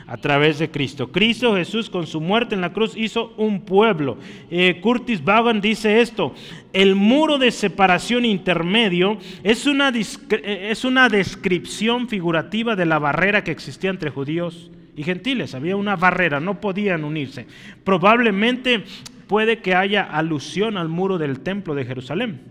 [0.07, 1.11] a través de Cristo.
[1.11, 4.17] Cristo Jesús con su muerte en la cruz hizo un pueblo.
[4.49, 6.33] Eh, Curtis Vaughan dice esto,
[6.73, 13.43] el muro de separación intermedio es una, eh, es una descripción figurativa de la barrera
[13.43, 15.55] que existía entre judíos y gentiles.
[15.55, 17.47] Había una barrera, no podían unirse.
[17.83, 18.83] Probablemente
[19.27, 22.41] puede que haya alusión al muro del templo de Jerusalén,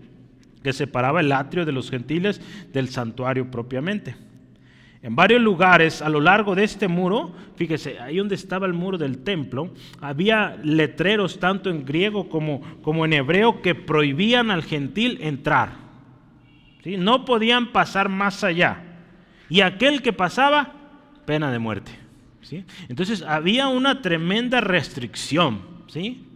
[0.63, 2.41] que separaba el atrio de los gentiles
[2.73, 4.15] del santuario propiamente.
[5.03, 8.99] En varios lugares a lo largo de este muro, fíjese, ahí donde estaba el muro
[8.99, 15.17] del templo, había letreros tanto en griego como, como en hebreo que prohibían al gentil
[15.21, 15.73] entrar.
[16.83, 16.97] ¿Sí?
[16.97, 18.83] No podían pasar más allá.
[19.49, 20.73] Y aquel que pasaba,
[21.25, 21.91] pena de muerte.
[22.41, 22.63] ¿Sí?
[22.87, 26.27] Entonces había una tremenda restricción ¿sí?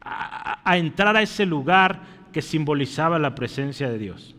[0.00, 4.33] a entrar a ese lugar que simbolizaba la presencia de Dios.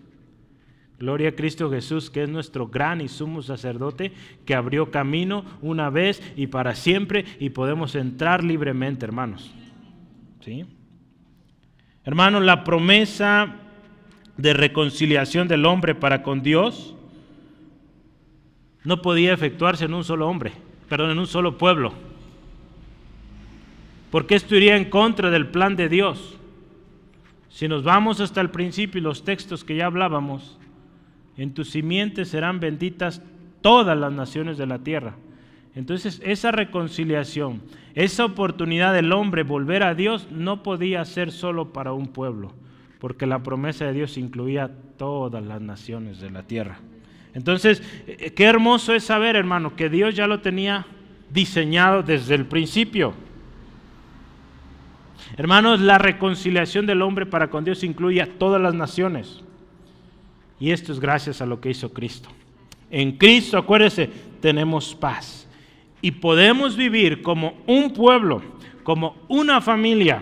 [0.98, 4.14] Gloria a Cristo Jesús, que es nuestro gran y sumo sacerdote,
[4.46, 9.54] que abrió camino una vez y para siempre y podemos entrar libremente, hermanos.
[10.40, 10.66] ¿Sí?
[12.06, 13.56] Hermanos, la promesa
[14.38, 16.96] de reconciliación del hombre para con Dios
[18.84, 20.54] no podía efectuarse en un solo hombre,
[20.88, 21.94] perdón, en un solo pueblo.
[24.12, 26.38] Porque esto iría en contra del plan de Dios.
[27.50, 30.58] Si nos vamos hasta el principio y los textos que ya hablábamos,
[31.38, 33.22] en tu simiente serán benditas
[33.62, 35.16] todas las naciones de la tierra.
[35.76, 37.62] Entonces esa reconciliación,
[37.94, 42.54] esa oportunidad del hombre volver a Dios no podía ser solo para un pueblo,
[43.00, 46.80] porque la promesa de Dios incluía todas las naciones de la tierra.
[47.34, 50.86] Entonces, eh, qué hermoso es saber, hermano, que Dios ya lo tenía
[51.30, 53.14] diseñado desde el principio.
[55.38, 59.45] Hermanos, la reconciliación del hombre para con Dios incluye a todas las naciones.
[60.60, 62.30] Y esto es gracias a lo que hizo Cristo.
[62.90, 65.48] En Cristo, acuérdese, tenemos paz.
[66.02, 68.42] Y podemos vivir como un pueblo,
[68.84, 70.22] como una familia,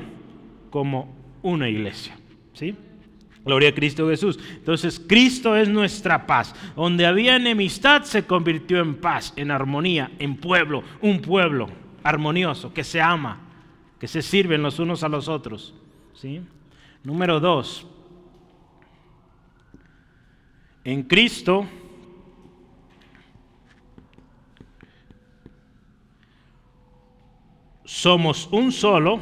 [0.69, 2.17] como una iglesia.
[2.53, 2.75] ¿Sí?
[3.45, 4.39] Gloria a Cristo Jesús.
[4.55, 6.55] Entonces Cristo es nuestra paz.
[6.75, 11.67] Donde había enemistad se convirtió en paz, en armonía, en pueblo, un pueblo
[12.03, 13.39] armonioso, que se ama,
[13.99, 15.73] que se sirven los unos a los otros.
[16.13, 16.41] ¿Sí?
[17.03, 17.85] Número dos,
[20.83, 21.65] en Cristo
[27.85, 29.21] somos un solo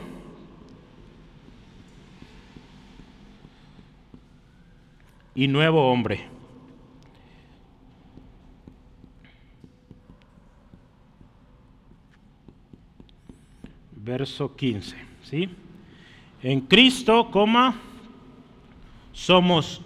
[5.35, 6.27] y nuevo hombre.
[13.95, 15.49] Verso 15, ¿sí?
[16.41, 17.79] En Cristo, coma,
[19.13, 19.81] somos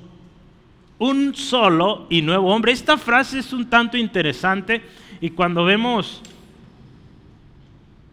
[0.99, 2.71] un solo y nuevo hombre.
[2.71, 4.81] Esta frase es un tanto interesante
[5.19, 6.21] y cuando vemos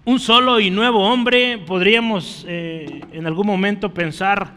[0.05, 4.53] un solo y nuevo hombre, podríamos eh, en algún momento pensar,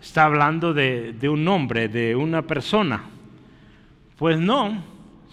[0.00, 3.04] está hablando de, un hombre, de una persona.
[4.16, 4.82] Pues no,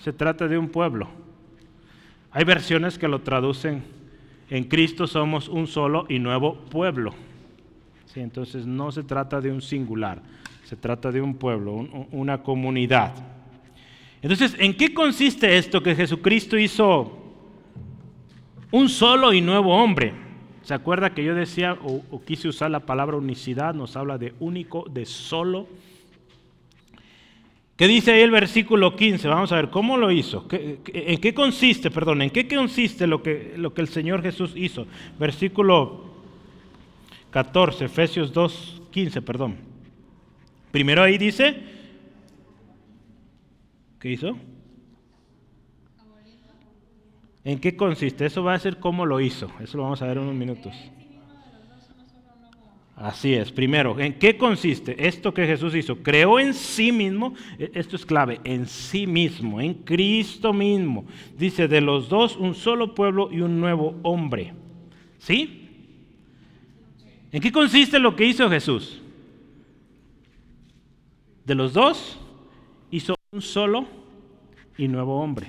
[0.02, 1.10] se trata de un pueblo.
[2.32, 3.84] Hay versiones que lo traducen,
[4.50, 7.14] en Cristo somos un solo y nuevo pueblo.
[8.06, 10.22] Sí, entonces no se trata de un singular
[10.72, 13.14] se trata de un pueblo, una comunidad.
[14.22, 17.12] Entonces, ¿en qué consiste esto que Jesucristo hizo
[18.72, 20.14] un solo y nuevo hombre?
[20.64, 23.74] ¿Se acuerda que yo decía o, quise usar la palabra unicidad?
[23.74, 25.68] Nos habla de único, de solo.
[27.76, 29.28] ¿Qué dice ahí el versículo 15?
[29.28, 30.48] Vamos a ver, ¿cómo lo hizo?
[30.50, 34.88] ¿En qué consiste, perdón, en qué consiste lo que, lo que el Señor Jesús hizo?
[35.20, 36.06] Versículo
[37.32, 39.71] 14, Efesios 2, 15, perdón.
[40.72, 41.56] Primero ahí dice,
[44.00, 44.38] ¿qué hizo?
[47.44, 48.26] ¿En qué consiste?
[48.26, 49.52] Eso va a ser cómo lo hizo.
[49.62, 50.74] Eso lo vamos a ver en unos minutos.
[52.96, 53.52] Así es.
[53.52, 55.98] Primero, ¿en qué consiste esto que Jesús hizo?
[56.04, 61.06] Creó en sí mismo, e, esto es clave, en sí mismo, en Cristo mismo.
[61.36, 64.54] Dice, de los dos, un solo pueblo y un nuevo hombre.
[65.18, 65.68] ¿Sí?
[67.32, 69.02] ¿En qué consiste lo que hizo Jesús?
[71.52, 72.18] De los dos
[72.92, 73.86] hizo un solo
[74.78, 75.48] y nuevo hombre.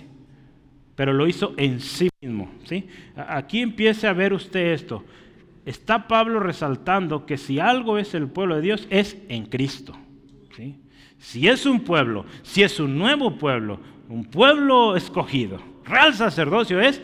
[0.96, 2.50] pero lo hizo en sí mismo.
[2.64, 2.88] ¿sí?
[3.14, 5.04] Aquí empiece a ver usted esto.
[5.64, 9.96] Está Pablo resaltando que si algo es el pueblo de Dios, es en Cristo.
[10.56, 10.74] ¿sí?
[11.18, 17.00] Si es un pueblo, si es un nuevo pueblo, un pueblo escogido, real sacerdocio es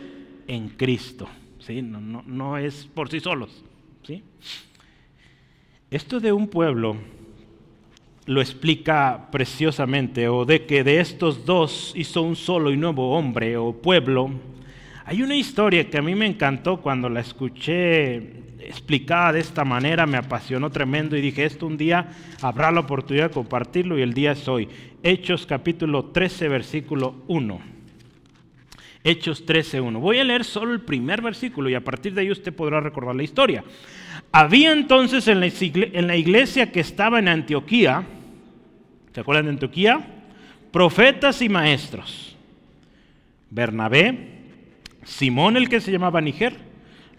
[0.49, 1.29] en Cristo.
[1.61, 1.83] ¿sí?
[1.83, 3.65] No, no, no es por sí solos.
[4.03, 4.25] ¿sí?
[5.89, 6.97] Esto de un pueblo
[8.29, 13.57] lo explica preciosamente, o de que de estos dos hizo un solo y nuevo hombre
[13.57, 14.31] o pueblo.
[15.07, 18.17] Hay una historia que a mí me encantó cuando la escuché
[18.61, 22.07] explicada de esta manera, me apasionó tremendo y dije, esto un día
[22.43, 24.69] habrá la oportunidad de compartirlo y el día es hoy.
[25.03, 27.61] Hechos capítulo 13, versículo 1.
[29.05, 30.01] Hechos 13, 1.
[30.01, 33.17] Voy a leer solo el primer versículo y a partir de ahí usted podrá recordar
[33.17, 33.65] la historia.
[34.33, 38.05] Había entonces en la iglesia que estaba en Antioquía,
[39.13, 40.01] ¿Se acuerdan de Antioquía?
[40.71, 42.37] Profetas y maestros.
[43.51, 44.39] Bernabé,
[45.05, 46.57] Simón el que se llamaba Níger,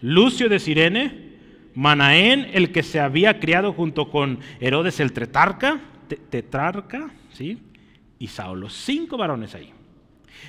[0.01, 1.29] Lucio de Sirene,
[1.73, 5.79] Manaén el que se había criado junto con Herodes el tetrarca,
[7.31, 7.59] ¿sí?
[8.19, 9.73] Y Saulo, cinco varones ahí.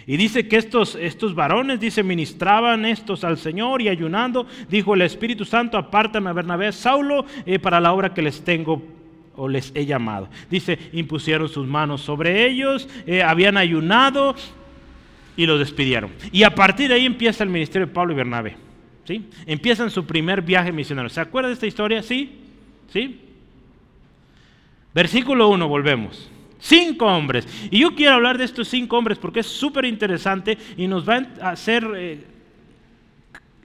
[0.07, 5.03] Y dice que estos, estos varones, dice, ministraban estos al Señor y ayunando, dijo el
[5.03, 8.83] Espíritu Santo, apártame a Bernabé, Saulo, eh, para la obra que les tengo
[9.40, 10.29] o les he llamado.
[10.50, 14.35] Dice, impusieron sus manos sobre ellos, eh, habían ayunado
[15.35, 16.11] y los despidieron.
[16.31, 18.57] Y a partir de ahí empieza el ministerio de Pablo y Bernabé.
[19.05, 19.24] ¿sí?
[19.46, 21.09] Empiezan su primer viaje misionero.
[21.09, 22.03] ¿Se acuerda de esta historia?
[22.03, 22.38] ¿Sí?
[22.92, 23.18] ¿Sí?
[24.92, 26.31] Versículo 1, volvemos.
[26.59, 27.48] Cinco hombres.
[27.70, 31.26] Y yo quiero hablar de estos cinco hombres porque es súper interesante y nos va
[31.40, 31.90] a hacer...
[31.96, 32.24] Eh,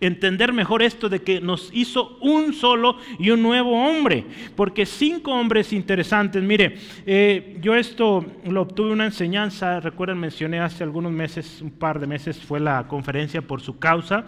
[0.01, 5.31] entender mejor esto de que nos hizo un solo y un nuevo hombre, porque cinco
[5.31, 11.61] hombres interesantes, mire, eh, yo esto lo obtuve una enseñanza, recuerden, mencioné hace algunos meses,
[11.61, 14.25] un par de meses, fue la conferencia por su causa,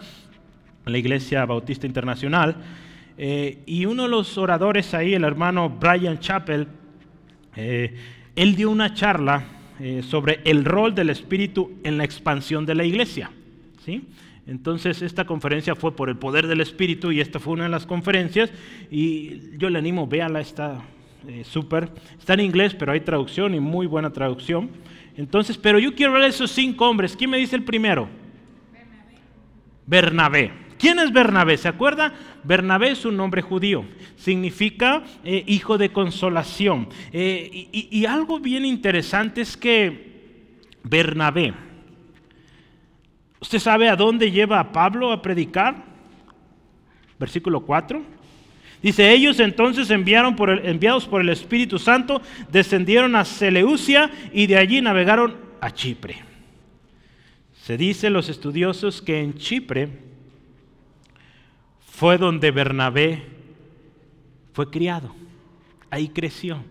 [0.86, 2.56] la Iglesia Bautista Internacional,
[3.18, 6.66] eh, y uno de los oradores ahí, el hermano Brian Chappell,
[7.56, 7.94] eh,
[8.36, 9.44] él dio una charla
[10.02, 13.30] sobre el rol del Espíritu en la expansión de la iglesia,
[13.84, 14.08] ¿sí?
[14.48, 17.84] Entonces esta conferencia fue por el poder del Espíritu y esta fue una de las
[17.84, 18.50] conferencias
[18.90, 20.82] y yo le animo, véala, está
[21.28, 21.90] eh, súper.
[22.18, 24.70] Está en inglés, pero hay traducción y muy buena traducción.
[25.18, 27.14] Entonces, pero yo quiero ver a esos cinco hombres.
[27.14, 28.08] ¿Quién me dice el primero?
[29.84, 30.50] Bernabé.
[30.78, 31.58] ¿Quién es Bernabé?
[31.58, 32.14] ¿Se acuerda?
[32.42, 33.84] Bernabé es un nombre judío.
[34.16, 36.88] Significa eh, hijo de consolación.
[37.12, 40.08] Eh, y algo bien interesante es que
[40.84, 41.52] Bernabé,
[43.40, 45.84] ¿Usted sabe a dónde lleva a Pablo a predicar?
[47.18, 48.02] Versículo 4.
[48.82, 54.46] Dice, ellos entonces enviaron por el, enviados por el Espíritu Santo, descendieron a Seleucia y
[54.46, 56.22] de allí navegaron a Chipre.
[57.64, 59.88] Se dice los estudiosos que en Chipre
[61.80, 63.22] fue donde Bernabé
[64.52, 65.14] fue criado.
[65.90, 66.62] Ahí creció.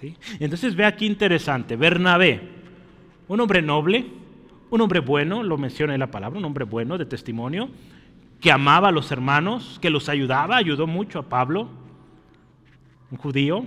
[0.00, 0.16] ¿sí?
[0.38, 1.74] Entonces ve aquí interesante.
[1.74, 2.40] Bernabé,
[3.26, 4.06] un hombre noble,
[4.70, 7.68] un hombre bueno, lo menciona en la palabra, un hombre bueno de testimonio,
[8.40, 11.68] que amaba a los hermanos, que los ayudaba, ayudó mucho a Pablo,
[13.10, 13.64] un judío.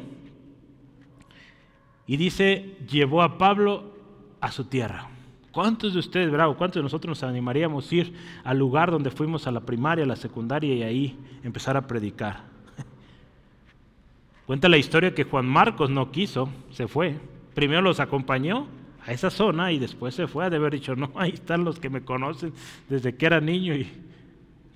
[2.08, 3.96] Y dice, llevó a Pablo
[4.40, 5.08] a su tierra.
[5.52, 9.48] ¿Cuántos de ustedes, bravo, cuántos de nosotros nos animaríamos a ir al lugar donde fuimos
[9.48, 12.44] a la primaria, a la secundaria y ahí empezar a predicar?
[14.46, 17.20] Cuenta la historia que Juan Marcos no quiso, se fue.
[17.54, 18.68] Primero los acompañó
[19.06, 21.90] a esa zona y después se fue de haber dicho, no, ahí están los que
[21.90, 22.54] me conocen
[22.90, 23.88] desde que era niño y,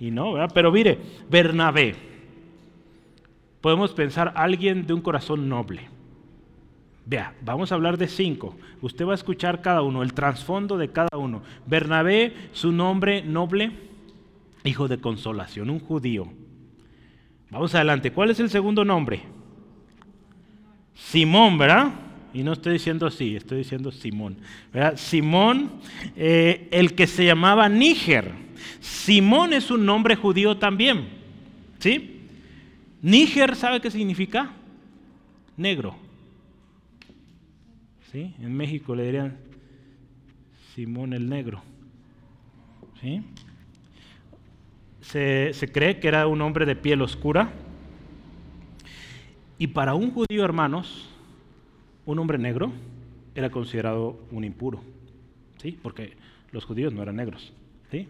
[0.00, 0.50] y no, ¿verdad?
[0.52, 0.98] Pero mire,
[1.30, 1.94] Bernabé,
[3.60, 5.88] podemos pensar alguien de un corazón noble.
[7.04, 8.56] Vea, vamos a hablar de cinco.
[8.80, 11.42] Usted va a escuchar cada uno, el trasfondo de cada uno.
[11.64, 13.70] Bernabé, su nombre noble,
[14.64, 16.28] hijo de consolación, un judío.
[17.50, 18.10] Vamos adelante.
[18.10, 19.22] ¿Cuál es el segundo nombre?
[20.94, 21.92] Simón, ¿verdad?
[22.36, 24.36] Y no estoy diciendo así, estoy diciendo Simón.
[24.96, 25.70] Simón,
[26.16, 28.30] eh, el que se llamaba Níger.
[28.78, 31.08] Simón es un nombre judío también.
[31.78, 32.28] ¿Sí?
[33.00, 34.50] Níger, ¿sabe qué significa?
[35.56, 35.96] Negro.
[38.12, 38.34] ¿Sí?
[38.38, 39.38] En México le dirían
[40.74, 41.62] Simón el Negro.
[43.00, 43.22] ¿Sí?
[45.00, 47.50] Se cree que era un hombre de piel oscura.
[49.56, 51.08] Y para un judío, hermanos,
[52.06, 52.72] un hombre negro
[53.34, 54.80] era considerado un impuro,
[55.58, 55.78] ¿sí?
[55.82, 56.16] Porque
[56.52, 57.52] los judíos no eran negros,
[57.90, 58.08] ¿sí?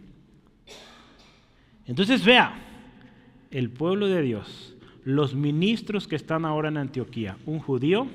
[1.87, 2.55] Entonces vea,
[3.51, 8.07] el pueblo de Dios, los ministros que están ahora en Antioquía, un judío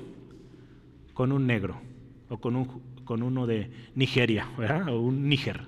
[1.14, 1.80] con un negro,
[2.28, 2.66] o con, un,
[3.04, 4.88] con uno de Nigeria, ¿verdad?
[4.88, 5.62] o un Níger,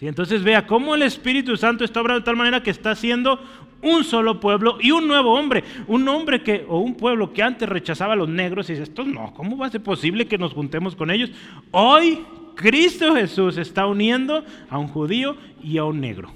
[0.00, 3.38] Entonces vea cómo el Espíritu Santo está obrando de tal manera que está haciendo
[3.82, 5.64] un solo pueblo y un nuevo hombre.
[5.86, 9.04] Un hombre que, o un pueblo que antes rechazaba a los negros y dice, esto
[9.04, 11.30] no, ¿cómo va a ser posible que nos juntemos con ellos?
[11.72, 12.20] Hoy
[12.54, 16.32] Cristo Jesús está uniendo a un judío y a un negro.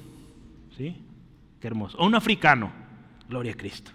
[0.76, 0.97] ¿Sí?
[1.61, 1.97] Qué hermoso.
[1.99, 2.72] O un africano.
[3.28, 3.90] Gloria a Cristo.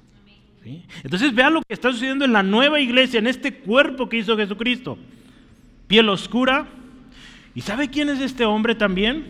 [1.03, 4.37] Entonces vea lo que está sucediendo en la nueva iglesia, en este cuerpo que hizo
[4.37, 4.97] Jesucristo.
[5.87, 6.67] Piel oscura.
[7.55, 9.25] ¿Y sabe quién es este hombre también?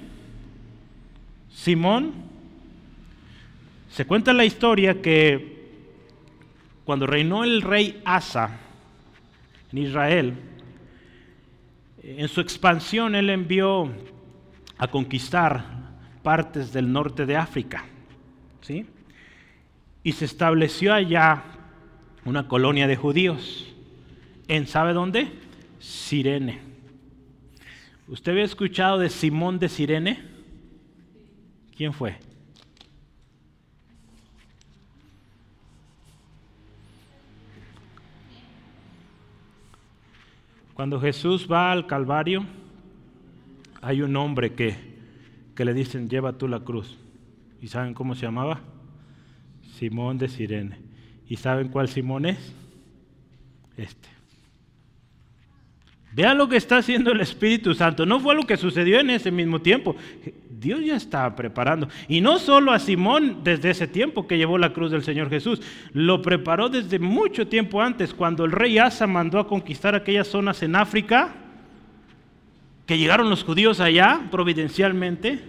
[1.49, 2.30] Simón.
[3.91, 5.59] Se cuenta la historia que
[6.85, 8.57] cuando reinó el rey Asa
[9.69, 10.33] en Israel,
[12.01, 13.91] en su expansión él envió
[14.77, 15.65] a conquistar
[16.23, 17.83] partes del norte de África.
[18.61, 18.85] ¿sí?
[20.03, 21.43] Y se estableció allá
[22.23, 23.67] una colonia de judíos.
[24.47, 25.27] ¿En sabe dónde?
[25.79, 26.61] Sirene.
[28.07, 30.23] ¿Usted había escuchado de Simón de Sirene?
[31.75, 32.30] ¿Quién fue?
[40.81, 42.43] Cuando Jesús va al Calvario,
[43.83, 44.75] hay un hombre que,
[45.53, 46.97] que le dicen, lleva tú la cruz.
[47.61, 48.61] ¿Y saben cómo se llamaba?
[49.75, 50.79] Simón de Sirene.
[51.27, 52.55] ¿Y saben cuál Simón es?
[53.77, 54.09] Este.
[56.13, 58.07] Vean lo que está haciendo el Espíritu Santo.
[58.07, 59.95] No fue lo que sucedió en ese mismo tiempo.
[60.61, 61.89] Dios ya estaba preparando.
[62.07, 65.59] Y no solo a Simón desde ese tiempo que llevó la cruz del Señor Jesús.
[65.91, 70.61] Lo preparó desde mucho tiempo antes, cuando el rey Asa mandó a conquistar aquellas zonas
[70.61, 71.33] en África,
[72.85, 75.39] que llegaron los judíos allá providencialmente.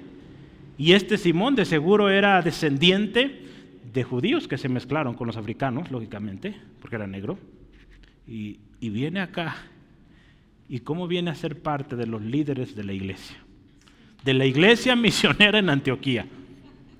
[0.79, 3.43] Y este Simón de seguro era descendiente
[3.93, 7.39] de judíos que se mezclaron con los africanos, lógicamente, porque era negro.
[8.27, 9.57] Y, y viene acá
[10.73, 13.37] y cómo viene a ser parte de los líderes de la iglesia,
[14.25, 16.27] de la iglesia misionera en Antioquía.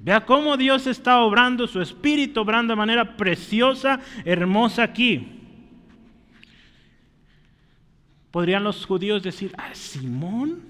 [0.01, 5.29] Vea cómo Dios está obrando, su espíritu obrando de manera preciosa, hermosa aquí.
[8.33, 10.63] Podrían los judíos decir, ah, Simón,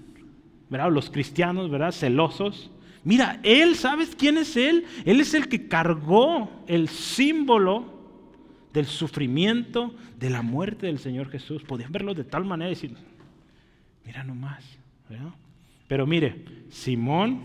[0.69, 0.93] ¿verdad?
[0.93, 1.93] Los cristianos, ¿verdad?
[1.93, 2.71] Celosos.
[3.05, 4.85] Mira, él, ¿sabes quién es él?
[5.07, 7.87] Él es el que cargó el símbolo
[8.73, 11.63] del sufrimiento, de la muerte del Señor Jesús.
[11.63, 12.95] Podían verlo de tal manera y decir,
[14.05, 14.65] mira nomás.
[15.93, 16.37] Pero mire,
[16.71, 17.43] Simón,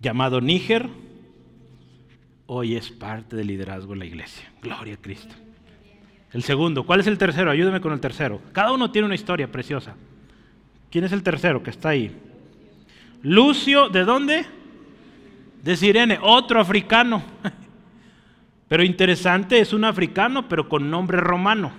[0.00, 0.88] llamado Níger,
[2.46, 4.48] hoy es parte del liderazgo en la iglesia.
[4.62, 5.34] Gloria a Cristo.
[6.32, 7.50] El segundo, ¿cuál es el tercero?
[7.50, 8.40] Ayúdeme con el tercero.
[8.52, 9.96] Cada uno tiene una historia preciosa.
[10.88, 12.16] ¿Quién es el tercero que está ahí?
[13.24, 14.46] Lucio, ¿de dónde?
[15.64, 17.24] De Sirene, otro africano.
[18.68, 21.72] Pero interesante, es un africano, pero con nombre romano.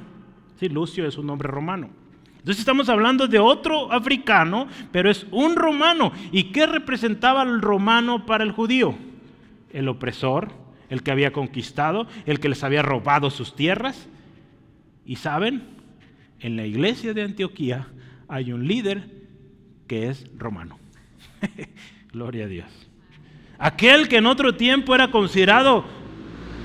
[0.60, 2.01] Sí, Lucio es un nombre romano.
[2.42, 6.12] Entonces estamos hablando de otro africano, pero es un romano.
[6.32, 8.96] ¿Y qué representaba el romano para el judío?
[9.72, 10.52] El opresor,
[10.90, 14.10] el que había conquistado, el que les había robado sus tierras.
[15.06, 15.62] Y saben,
[16.40, 17.90] en la iglesia de Antioquía
[18.28, 19.08] hay un líder
[19.86, 20.80] que es romano.
[22.12, 22.90] Gloria a Dios.
[23.60, 25.86] Aquel que en otro tiempo era considerado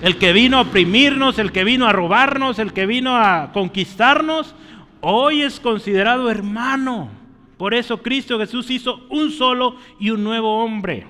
[0.00, 4.54] el que vino a oprimirnos, el que vino a robarnos, el que vino a conquistarnos,
[5.00, 7.10] hoy es considerado hermano.
[7.56, 11.06] Por eso Cristo Jesús hizo un solo y un nuevo hombre.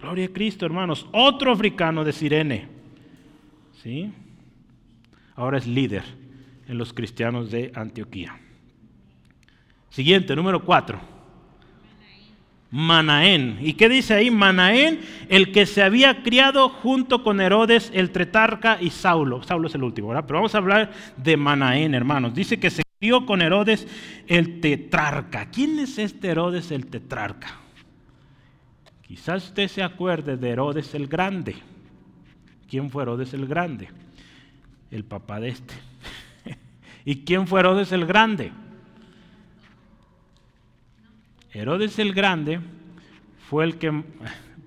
[0.00, 1.06] Gloria a Cristo, hermanos.
[1.12, 2.68] Otro africano de Sirene.
[3.82, 4.12] ¿Sí?
[5.34, 6.04] Ahora es líder
[6.68, 8.38] en los cristianos de Antioquía.
[9.90, 11.00] Siguiente, número cuatro.
[12.70, 13.58] Manaén.
[13.60, 14.30] ¿Y qué dice ahí?
[14.30, 19.42] Manaén, el que se había criado junto con Herodes, el tretarca y Saulo.
[19.42, 20.24] Saulo es el último, ¿verdad?
[20.26, 22.34] Pero vamos a hablar de Manaén, hermanos.
[22.34, 23.86] Dice que se crió con Herodes
[24.26, 25.50] el tetrarca.
[25.50, 27.58] ¿Quién es este Herodes el tetrarca?
[29.02, 31.56] Quizás usted se acuerde de Herodes el Grande.
[32.68, 33.88] ¿Quién fue Herodes el Grande?
[34.90, 35.74] El papá de este.
[37.06, 38.52] ¿Y quién fue Herodes el Grande?
[41.52, 42.60] Herodes el Grande
[43.48, 44.04] fue el que,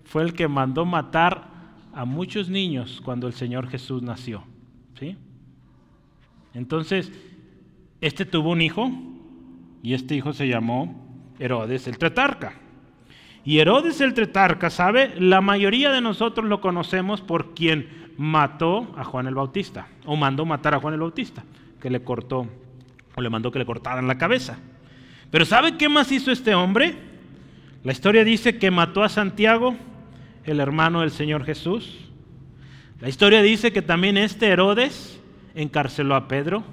[0.05, 1.49] fue el que mandó matar
[1.93, 4.43] a muchos niños cuando el Señor Jesús nació.
[4.99, 5.17] ¿sí?
[6.53, 7.11] Entonces,
[8.01, 8.91] este tuvo un hijo
[9.83, 11.07] y este hijo se llamó
[11.39, 12.53] Herodes el Tretarca.
[13.43, 15.13] Y Herodes el Tretarca, ¿sabe?
[15.19, 20.45] La mayoría de nosotros lo conocemos por quien mató a Juan el Bautista, o mandó
[20.45, 21.43] matar a Juan el Bautista,
[21.81, 22.47] que le cortó,
[23.15, 24.59] o le mandó que le cortaran la cabeza.
[25.31, 26.93] Pero ¿sabe qué más hizo este hombre?
[27.83, 29.75] La historia dice que mató a Santiago,
[30.43, 31.97] el hermano del Señor Jesús.
[32.99, 35.19] La historia dice que también este Herodes
[35.55, 36.63] encarceló a Pedro.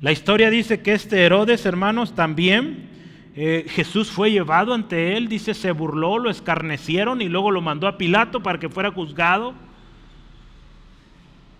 [0.00, 2.90] La historia dice que este Herodes, hermanos, también
[3.36, 7.86] eh, Jesús fue llevado ante él, dice, se burló, lo escarnecieron y luego lo mandó
[7.86, 9.54] a Pilato para que fuera juzgado.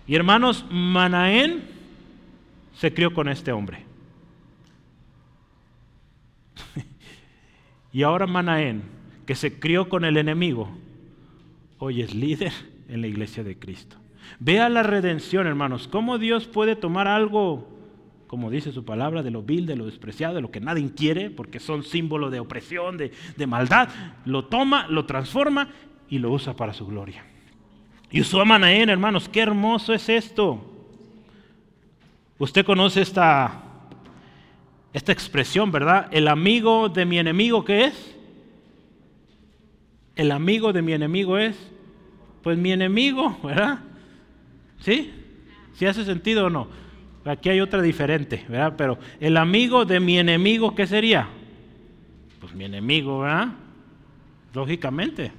[0.05, 1.63] Y hermanos, Manaén
[2.73, 3.86] se crió con este hombre.
[7.93, 8.83] y ahora Manaén,
[9.25, 10.69] que se crió con el enemigo,
[11.79, 12.53] hoy es líder
[12.89, 13.97] en la iglesia de Cristo.
[14.39, 17.77] Vea la redención, hermanos, cómo Dios puede tomar algo
[18.27, 21.29] como dice su palabra, de lo vil, de lo despreciado, de lo que nadie quiere,
[21.29, 23.89] porque son símbolos de opresión, de, maldad,
[24.25, 25.69] lo toma, lo transforma
[26.09, 27.25] y lo usa para su gloria.
[28.11, 30.61] Y usó a Manaén, hermanos, qué hermoso es esto.
[32.37, 33.63] Usted conoce esta,
[34.97, 36.07] esta expresión, ¿verdad?
[36.11, 38.15] El amigo de mi enemigo, ¿qué es?
[40.15, 41.55] El amigo de mi enemigo es,
[42.41, 43.79] pues mi enemigo, ¿verdad?
[44.79, 45.13] ¿Sí?
[45.73, 46.67] ¿Sí hace sentido o no?
[47.25, 48.73] Aquí hay otra diferente, ¿verdad?
[48.75, 51.27] Pero el amigo de mi enemigo, ¿qué sería?
[52.39, 53.49] Pues mi enemigo, ¿verdad?
[54.55, 55.31] Lógicamente.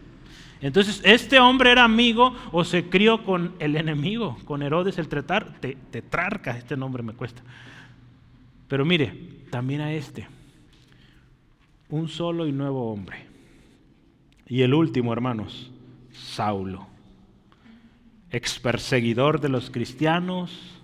[0.61, 6.56] Entonces, este hombre era amigo o se crió con el enemigo, con Herodes el tetrarca,
[6.56, 7.42] este nombre me cuesta.
[8.68, 10.26] Pero mire, también a este,
[11.88, 13.26] un solo y nuevo hombre.
[14.46, 15.70] Y el último, hermanos,
[16.12, 16.86] Saulo,
[18.30, 20.78] ex perseguidor de los cristianos,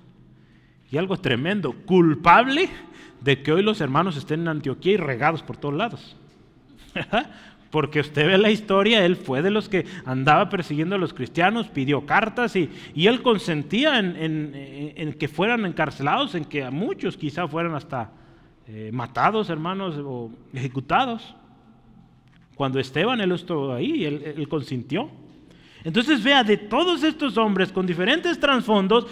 [0.91, 2.69] y algo tremendo, culpable
[3.21, 6.17] de que hoy los hermanos estén en Antioquía y regados por todos lados.
[7.71, 11.67] Porque usted ve la historia, él fue de los que andaba persiguiendo a los cristianos,
[11.67, 17.75] pidió cartas y, él consentía en, que fueran encarcelados, en que a muchos quizá fueran
[17.75, 18.13] hasta
[18.67, 21.35] eh, matados, hermanos, o ejecutados.
[22.55, 25.11] Cuando Esteban, él estuvo ahí, él, consintió.
[25.83, 29.07] Entonces vea, de todos estos hombres con diferentes trasfondos,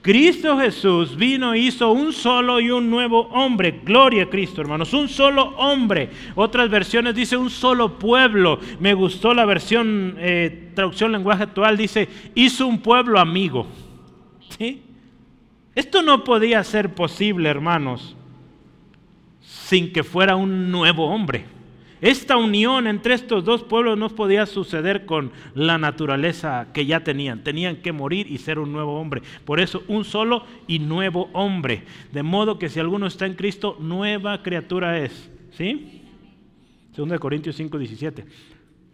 [0.00, 3.80] Cristo Jesús vino, hizo un solo y un nuevo hombre.
[3.84, 4.92] Gloria a Cristo, hermanos.
[4.92, 6.10] Un solo hombre.
[6.34, 8.60] Otras versiones dice un solo pueblo.
[8.80, 13.66] Me gustó la versión, eh, traducción lenguaje actual, dice, hizo un pueblo amigo.
[15.74, 18.14] Esto no podía ser posible, hermanos,
[19.64, 21.46] sin que fuera un nuevo hombre.
[22.02, 27.42] Esta unión entre estos dos pueblos no podía suceder con la naturaleza que ya tenían.
[27.42, 29.22] Tenían que morir y ser un nuevo hombre.
[29.46, 31.84] Por eso un solo y nuevo hombre.
[32.12, 35.30] De modo que si alguno está en Cristo, nueva criatura es.
[35.52, 36.02] ¿Sí?
[36.94, 38.26] 2 Corintios 5, 17.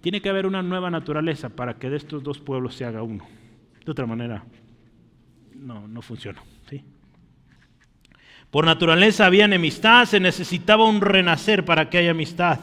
[0.00, 3.26] Tiene que haber una nueva naturaleza para que de estos dos pueblos se haga uno.
[3.84, 4.44] De otra manera,
[5.52, 6.40] no, no funciona.
[6.68, 6.84] ¿sí?
[8.51, 12.59] Por naturaleza había enemistad, se necesitaba un renacer para que haya amistad.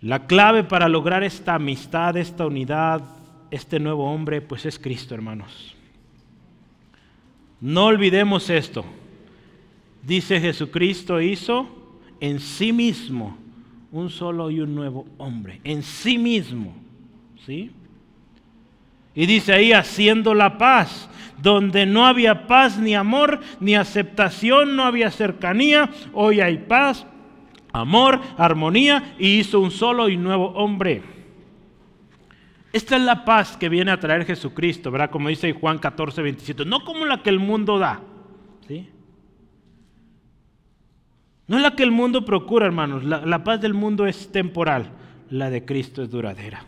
[0.00, 3.00] La clave para lograr esta amistad, esta unidad,
[3.50, 5.74] este nuevo hombre, pues es Cristo, hermanos.
[7.60, 8.84] No olvidemos esto.
[10.02, 11.66] Dice Jesucristo hizo
[12.20, 13.38] en sí mismo
[13.90, 16.74] un solo y un nuevo hombre, en sí mismo.
[17.46, 17.70] ¿Sí?
[19.14, 21.08] Y dice ahí, haciendo la paz,
[21.44, 27.06] donde no había paz ni amor, ni aceptación, no había cercanía, hoy hay paz,
[27.70, 31.02] amor, armonía y hizo un solo y nuevo hombre.
[32.72, 35.10] Esta es la paz que viene a traer Jesucristo, ¿verdad?
[35.10, 36.64] Como dice Juan 14, 27.
[36.64, 38.00] No como la que el mundo da,
[38.66, 38.88] ¿sí?
[41.46, 43.04] No es la que el mundo procura, hermanos.
[43.04, 44.92] la paz del mundo es temporal,
[45.28, 46.64] la de Cristo es duradera.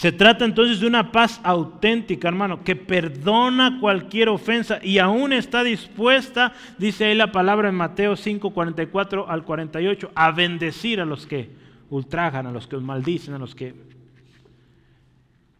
[0.00, 5.62] Se trata entonces de una paz auténtica, hermano, que perdona cualquier ofensa y aún está
[5.62, 11.26] dispuesta, dice ahí la palabra en Mateo 5, 44 al 48, a bendecir a los
[11.26, 11.50] que
[11.90, 13.74] ultrajan, a los que maldicen, a los que...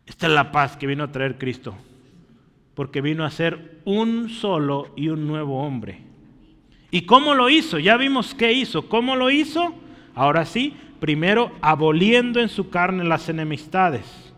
[0.07, 1.75] Esta es la paz que vino a traer Cristo,
[2.75, 6.01] porque vino a ser un solo y un nuevo hombre.
[6.91, 7.79] ¿Y cómo lo hizo?
[7.79, 8.89] Ya vimos qué hizo.
[8.89, 9.75] ¿Cómo lo hizo?
[10.15, 14.30] Ahora sí, primero aboliendo en su carne las enemistades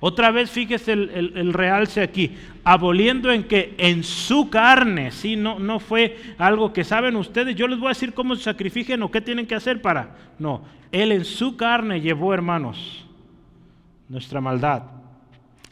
[0.00, 5.34] otra vez fíjese el, realce aquí, aboliendo en que en su carne, ¿sí?
[5.34, 9.02] no, no fue algo que saben ustedes, yo les voy a decir cómo se sacrifiquen
[9.02, 10.16] o qué tienen que hacer para.
[10.38, 13.06] No, Él en su carne llevó, hermanos,
[14.08, 14.84] nuestra maldad.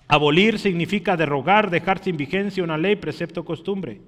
[0.09, 4.01] Abolir significa derogar, dejar sin vigencia una ley, precepto, costumbre.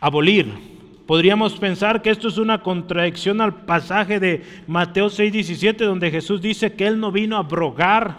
[0.00, 0.77] Abolir
[1.08, 6.74] Podríamos pensar que esto es una contradicción al pasaje de Mateo 6:17 donde Jesús dice
[6.74, 8.18] que Él no vino a abrogar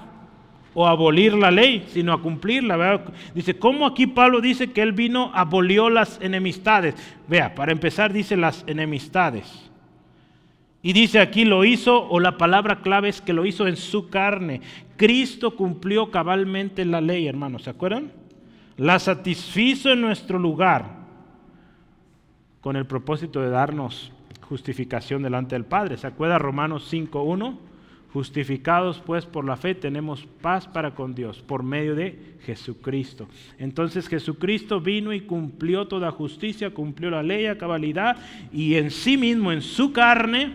[0.73, 3.03] o abolir la ley, sino a cumplirla.
[3.35, 6.95] Dice, ¿cómo aquí Pablo dice que Él vino, abolió las enemistades?
[7.27, 9.69] Vea, para empezar dice las enemistades.
[10.81, 14.09] Y dice aquí lo hizo, o la palabra clave es que lo hizo en su
[14.09, 14.61] carne.
[14.97, 18.11] Cristo cumplió cabalmente la ley, hermanos, ¿se acuerdan?
[18.77, 20.98] La satisfizo en nuestro lugar
[22.61, 25.97] con el propósito de darnos justificación delante del Padre.
[25.97, 27.57] ¿Se acuerda Romanos 5.1?
[28.11, 33.27] Justificados pues por la fe tenemos paz para con Dios por medio de Jesucristo.
[33.59, 38.17] Entonces Jesucristo vino y cumplió toda justicia, cumplió la ley a cabalidad
[38.51, 40.53] y en sí mismo, en su carne,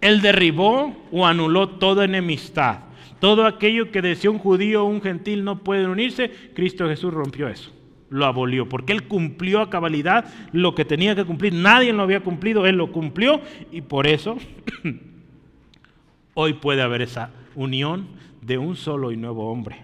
[0.00, 2.80] Él derribó o anuló toda enemistad.
[3.20, 7.46] Todo aquello que decía un judío o un gentil no pueden unirse, Cristo Jesús rompió
[7.46, 7.70] eso
[8.14, 11.52] lo abolió, porque Él cumplió a cabalidad lo que tenía que cumplir.
[11.52, 13.40] Nadie lo había cumplido, Él lo cumplió
[13.72, 14.38] y por eso
[16.34, 18.06] hoy puede haber esa unión
[18.40, 19.78] de un solo y nuevo hombre.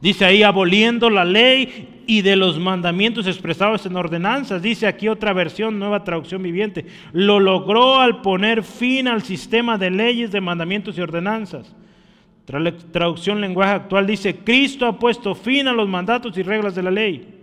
[0.00, 4.60] Dice ahí, aboliendo la ley y de los mandamientos expresados en ordenanzas.
[4.60, 6.86] Dice aquí otra versión, nueva traducción viviente.
[7.12, 11.72] Lo logró al poner fin al sistema de leyes, de mandamientos y ordenanzas
[12.48, 16.90] Traducción lenguaje actual dice, Cristo ha puesto fin a los mandatos y reglas de la
[16.90, 17.34] ley.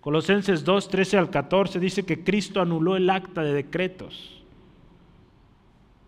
[0.00, 4.42] Colosenses 2, 13 al 14 dice que Cristo anuló el acta de decretos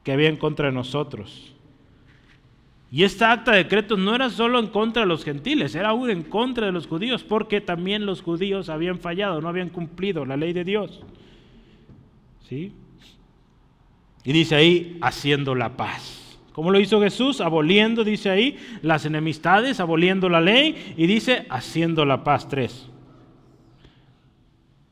[0.03, 1.55] que había en contra de nosotros.
[2.91, 6.11] Y esta acta de decretos no era solo en contra de los gentiles, era aún
[6.11, 10.37] en contra de los judíos, porque también los judíos habían fallado, no habían cumplido la
[10.37, 11.03] ley de Dios.
[12.49, 12.73] ¿Sí?
[14.25, 16.28] Y dice ahí, haciendo la paz.
[16.59, 17.41] ¿Cómo lo hizo Jesús?
[17.41, 22.49] Aboliendo, dice ahí, las enemistades, aboliendo la ley y dice, haciendo la paz.
[22.49, 22.89] Tres.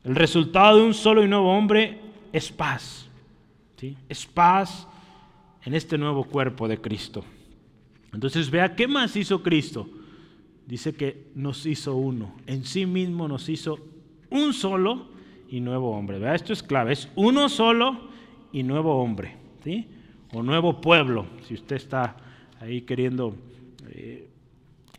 [0.05, 1.99] El resultado de un solo y nuevo hombre
[2.31, 3.09] es paz.
[3.75, 3.97] ¿sí?
[4.07, 4.87] Es paz
[5.65, 7.25] en este nuevo cuerpo de Cristo.
[8.13, 9.89] Entonces vea, ¿qué más hizo Cristo?
[10.67, 12.33] Dice que nos hizo uno.
[12.45, 13.77] En sí mismo nos hizo
[14.29, 15.09] un solo
[15.49, 16.17] y nuevo hombre.
[16.17, 16.93] Vea, esto es clave.
[16.93, 18.07] Es uno solo
[18.53, 19.35] y nuevo hombre.
[19.65, 19.85] ¿sí?
[20.33, 22.15] O nuevo pueblo, si usted está
[22.59, 23.35] ahí queriendo
[23.89, 24.27] eh,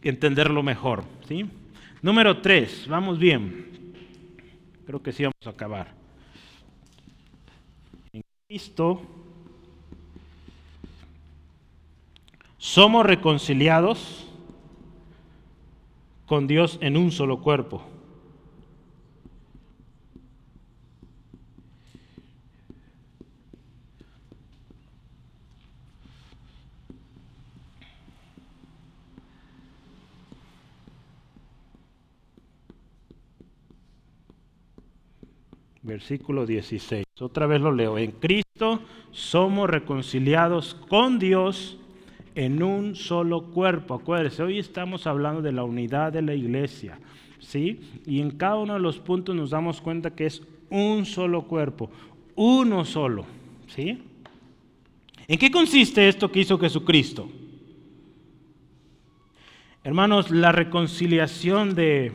[0.03, 1.05] entenderlo mejor.
[1.27, 1.47] ¿sí?
[2.03, 3.95] Número tres, vamos bien.
[4.87, 5.93] Creo que sí vamos a acabar.
[8.13, 9.03] En Cristo
[12.57, 14.27] somos reconciliados
[16.27, 17.83] con Dios en un solo cuerpo.
[35.89, 37.05] Versículo 16.
[37.19, 37.99] Otra vez lo leo.
[37.99, 38.81] En Cristo
[39.11, 41.79] somos reconciliados con Dios
[42.37, 43.95] en un solo cuerpo.
[43.95, 47.01] Acuérdense, hoy estamos hablando de la unidad de la iglesia.
[47.41, 47.81] ¿sí?
[48.07, 51.91] Y en cada uno de los puntos nos damos cuenta que es un solo cuerpo,
[52.37, 53.25] uno solo.
[53.67, 54.01] ¿sí?
[55.27, 57.29] ¿En qué consiste esto que hizo Jesucristo?
[59.83, 62.13] Hermanos, la reconciliación de,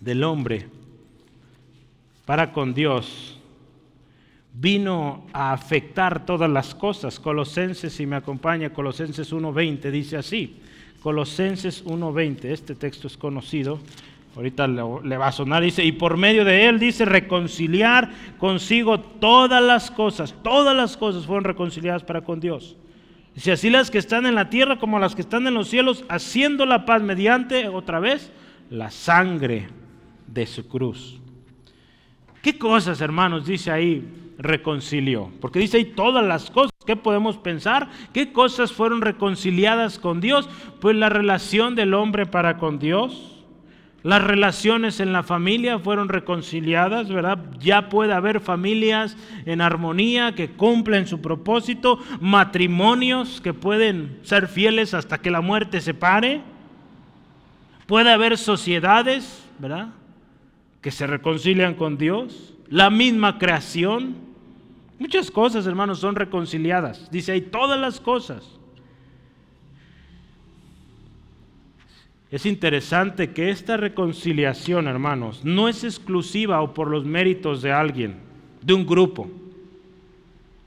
[0.00, 0.79] del hombre
[2.30, 3.36] para con Dios
[4.54, 7.18] vino a afectar todas las cosas.
[7.18, 10.60] Colosenses, si me acompaña, Colosenses 1.20 dice así.
[11.02, 13.80] Colosenses 1.20, este texto es conocido,
[14.36, 19.60] ahorita le va a sonar, dice, y por medio de él dice reconciliar consigo todas
[19.60, 22.76] las cosas, todas las cosas fueron reconciliadas para con Dios.
[23.34, 26.04] Dice, así las que están en la tierra como las que están en los cielos,
[26.08, 28.30] haciendo la paz mediante, otra vez,
[28.70, 29.66] la sangre
[30.28, 31.19] de su cruz.
[32.42, 35.30] ¿Qué cosas, hermanos, dice ahí reconcilió?
[35.40, 36.70] Porque dice ahí todas las cosas.
[36.86, 37.90] ¿Qué podemos pensar?
[38.14, 40.48] ¿Qué cosas fueron reconciliadas con Dios?
[40.80, 43.36] Pues la relación del hombre para con Dios.
[44.02, 47.38] Las relaciones en la familia fueron reconciliadas, ¿verdad?
[47.58, 49.14] Ya puede haber familias
[49.44, 55.82] en armonía que cumplen su propósito, matrimonios que pueden ser fieles hasta que la muerte
[55.82, 56.40] se pare.
[57.86, 59.88] Puede haber sociedades, ¿verdad?
[60.80, 64.16] Que se reconcilian con Dios, la misma creación.
[64.98, 67.10] Muchas cosas, hermanos, son reconciliadas.
[67.10, 68.60] Dice ahí todas las cosas.
[72.30, 78.16] Es interesante que esta reconciliación, hermanos, no es exclusiva o por los méritos de alguien,
[78.62, 79.28] de un grupo.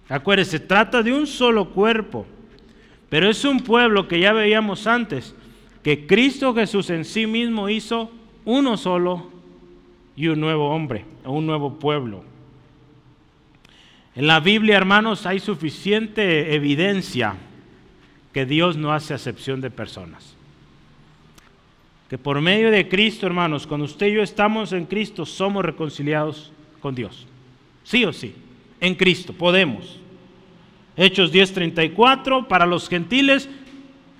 [0.09, 2.25] Acuérdense, se trata de un solo cuerpo,
[3.09, 5.33] pero es un pueblo que ya veíamos antes,
[5.81, 8.11] que Cristo Jesús en sí mismo hizo
[8.43, 9.32] uno solo
[10.15, 12.23] y un nuevo hombre, un nuevo pueblo.
[14.15, 17.35] En la Biblia, hermanos, hay suficiente evidencia
[18.31, 20.35] que Dios no hace acepción de personas.
[22.09, 26.51] Que por medio de Cristo, hermanos, cuando usted y yo estamos en Cristo, somos reconciliados
[26.79, 27.25] con Dios.
[27.83, 28.35] Sí o sí,
[28.79, 29.99] en Cristo, podemos.
[30.95, 33.49] Hechos 10:34, para los gentiles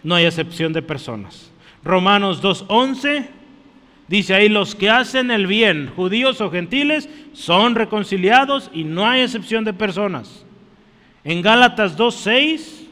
[0.03, 1.51] no hay acepción de personas.
[1.83, 3.27] Romanos 2:11
[4.08, 9.22] Dice ahí, los que hacen el bien, judíos o gentiles, son reconciliados y no hay
[9.22, 10.45] excepción de personas.
[11.24, 12.88] En Gálatas 2.6,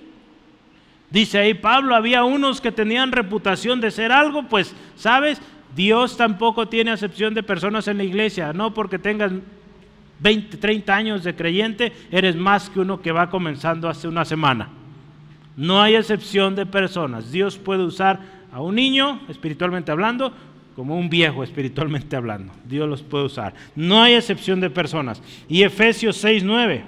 [1.09, 5.41] dice ahí Pablo, había unos que tenían reputación de ser algo, pues, ¿sabes?
[5.75, 9.31] Dios tampoco tiene excepción de personas en la iglesia, no porque tengas
[10.19, 14.69] 20, 30 años de creyente, eres más que uno que va comenzando hace una semana.
[15.57, 17.31] No hay excepción de personas.
[17.31, 18.19] Dios puede usar
[18.51, 20.33] a un niño, espiritualmente hablando,
[20.75, 22.53] como un viejo espiritualmente hablando.
[22.65, 23.53] Dios los puede usar.
[23.75, 25.21] No hay excepción de personas.
[25.47, 26.83] Y Efesios 6, 9.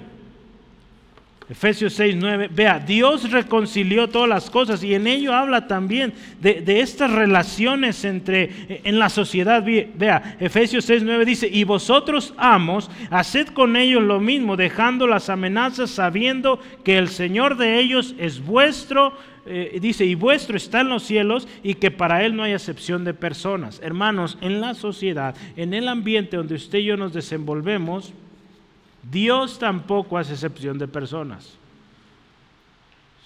[1.50, 2.48] Efesios 6, 9.
[2.50, 8.02] Vea, Dios reconcilió todas las cosas y en ello habla también de, de, estas relaciones
[8.06, 9.62] entre en la sociedad.
[9.62, 15.28] Vea, Efesios 6, 9 dice, y vosotros amos, haced con ellos lo mismo, dejando las
[15.28, 19.12] amenazas, sabiendo que el Señor de ellos es vuestro
[19.46, 23.04] eh, dice, y vuestro está en los cielos y que para Él no hay excepción
[23.04, 23.80] de personas.
[23.82, 28.12] Hermanos, en la sociedad, en el ambiente donde usted y yo nos desenvolvemos,
[29.10, 31.58] Dios tampoco hace excepción de personas.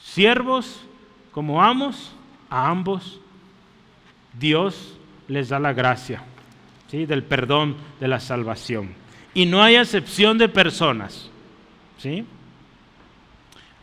[0.03, 0.85] Siervos
[1.31, 2.13] como amos,
[2.51, 3.21] a ambos
[4.39, 4.97] Dios
[5.29, 6.23] les da la gracia
[6.91, 7.07] ¿sí?
[7.07, 8.91] del perdón, de la salvación.
[9.35, 11.31] Y no hay excepción de personas.
[11.99, 12.25] ¿sí?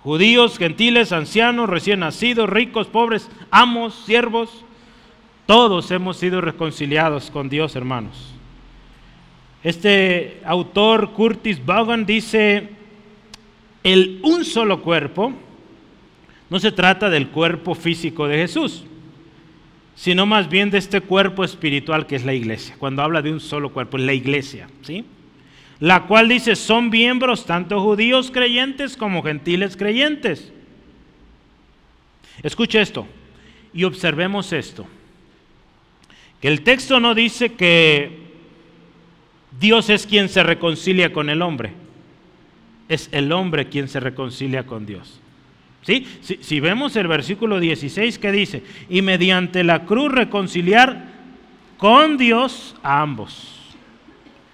[0.05, 4.63] Judíos, gentiles, ancianos, recién nacidos, ricos, pobres, amos, siervos,
[5.47, 8.31] todos hemos sido reconciliados con Dios, hermanos.
[9.63, 12.69] Este autor, Curtis Vaughan, dice,
[13.83, 15.33] el un solo cuerpo,
[16.51, 18.83] no se trata del cuerpo físico de Jesús,
[19.95, 22.75] sino más bien de este cuerpo espiritual que es la iglesia.
[22.77, 25.03] Cuando habla de un solo cuerpo, la iglesia, ¿sí?
[25.80, 30.51] La cual dice son miembros tanto judíos creyentes como gentiles creyentes.
[32.43, 33.07] Escuche esto
[33.73, 34.86] y observemos esto.
[36.41, 38.26] Que el texto no dice que
[39.59, 41.73] Dios es quien se reconcilia con el hombre.
[42.88, 45.19] Es el hombre quien se reconcilia con Dios.
[45.82, 46.07] ¿Sí?
[46.21, 51.13] Si, si vemos el versículo 16 que dice, y mediante la cruz reconciliar
[51.78, 53.64] con Dios a ambos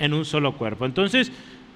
[0.01, 0.85] en un solo cuerpo.
[0.85, 1.31] Entonces,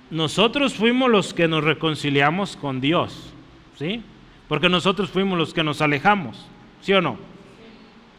[0.09, 3.32] nosotros fuimos los que nos reconciliamos con Dios,
[3.78, 4.01] ¿sí?
[4.47, 6.45] Porque nosotros fuimos los que nos alejamos,
[6.82, 7.17] ¿sí o no?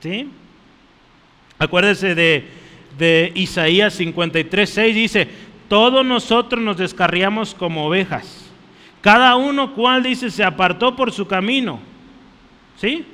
[0.01, 0.29] ¿Sí?
[1.59, 2.49] Acuérdese de,
[2.97, 5.29] de Isaías 53, 6, dice,
[5.69, 8.49] todos nosotros nos descarriamos como ovejas,
[9.01, 11.81] cada uno cual dice se apartó por su camino,
[12.77, 13.05] ¿sí?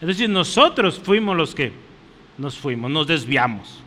[0.00, 1.72] Es decir, nosotros fuimos los que
[2.38, 3.82] nos fuimos, nos desviamos.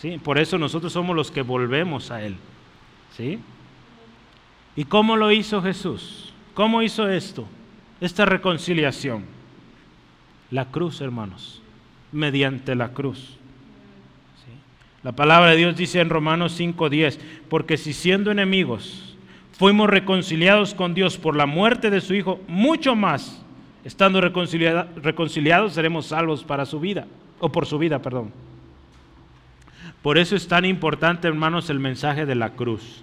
[0.00, 0.18] ¿Sí?
[0.18, 2.36] Por eso nosotros somos los que volvemos a Él.
[3.16, 3.38] ¿sí?
[4.76, 6.32] ¿Y cómo lo hizo Jesús?
[6.54, 7.46] ¿Cómo hizo esto?
[8.00, 9.24] Esta reconciliación.
[10.50, 11.62] La cruz, hermanos,
[12.12, 13.38] mediante la cruz.
[15.02, 17.18] La palabra de Dios dice en Romanos 5:10,
[17.48, 19.16] porque si siendo enemigos
[19.52, 23.42] fuimos reconciliados con Dios por la muerte de su Hijo, mucho más,
[23.84, 27.06] estando reconciliados, seremos salvos para su vida,
[27.38, 28.32] o por su vida, perdón.
[30.06, 33.02] Por eso es tan importante, hermanos, el mensaje de la cruz.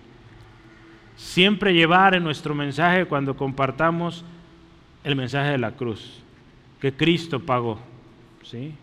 [1.18, 4.24] Siempre llevar en nuestro mensaje cuando compartamos
[5.04, 6.24] el mensaje de la cruz,
[6.80, 7.78] que Cristo pagó,
[8.43, 8.74] ¿sí?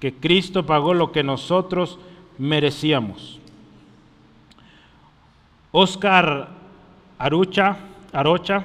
[0.00, 1.98] Que Cristo pagó lo que nosotros
[2.38, 3.38] merecíamos.
[5.70, 6.48] Oscar
[7.18, 7.76] Arucha,
[8.14, 8.64] Arocha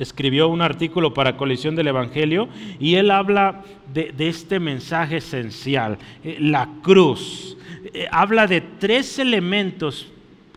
[0.00, 2.48] escribió un artículo para Colisión del Evangelio
[2.80, 7.56] y él habla de, este mensaje esencial, eh, la cruz.
[7.92, 10.08] Eh, habla de tres elementos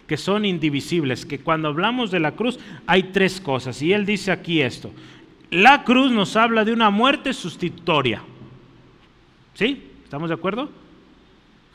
[0.08, 3.82] que son indivisibles, que cuando hablamos de la cruz hay tres cosas.
[3.82, 4.92] Y él dice aquí esto.
[5.52, 8.24] La cruz nos habla de una muerte sustitutoria.
[9.54, 9.84] ¿Sí?
[10.04, 10.70] ¿Estamos de acuerdo?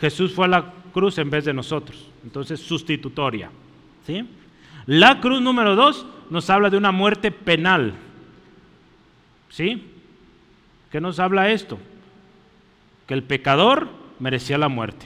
[0.00, 2.08] Jesús fue a la cruz en vez de nosotros.
[2.24, 3.50] Entonces, sustitutoria.
[4.06, 4.24] ¿Sí?
[4.88, 7.92] La cruz número dos nos habla de una muerte penal.
[9.50, 9.84] ¿Sí?
[10.90, 11.78] ¿Qué nos habla esto?
[13.06, 15.04] Que el pecador merecía la muerte.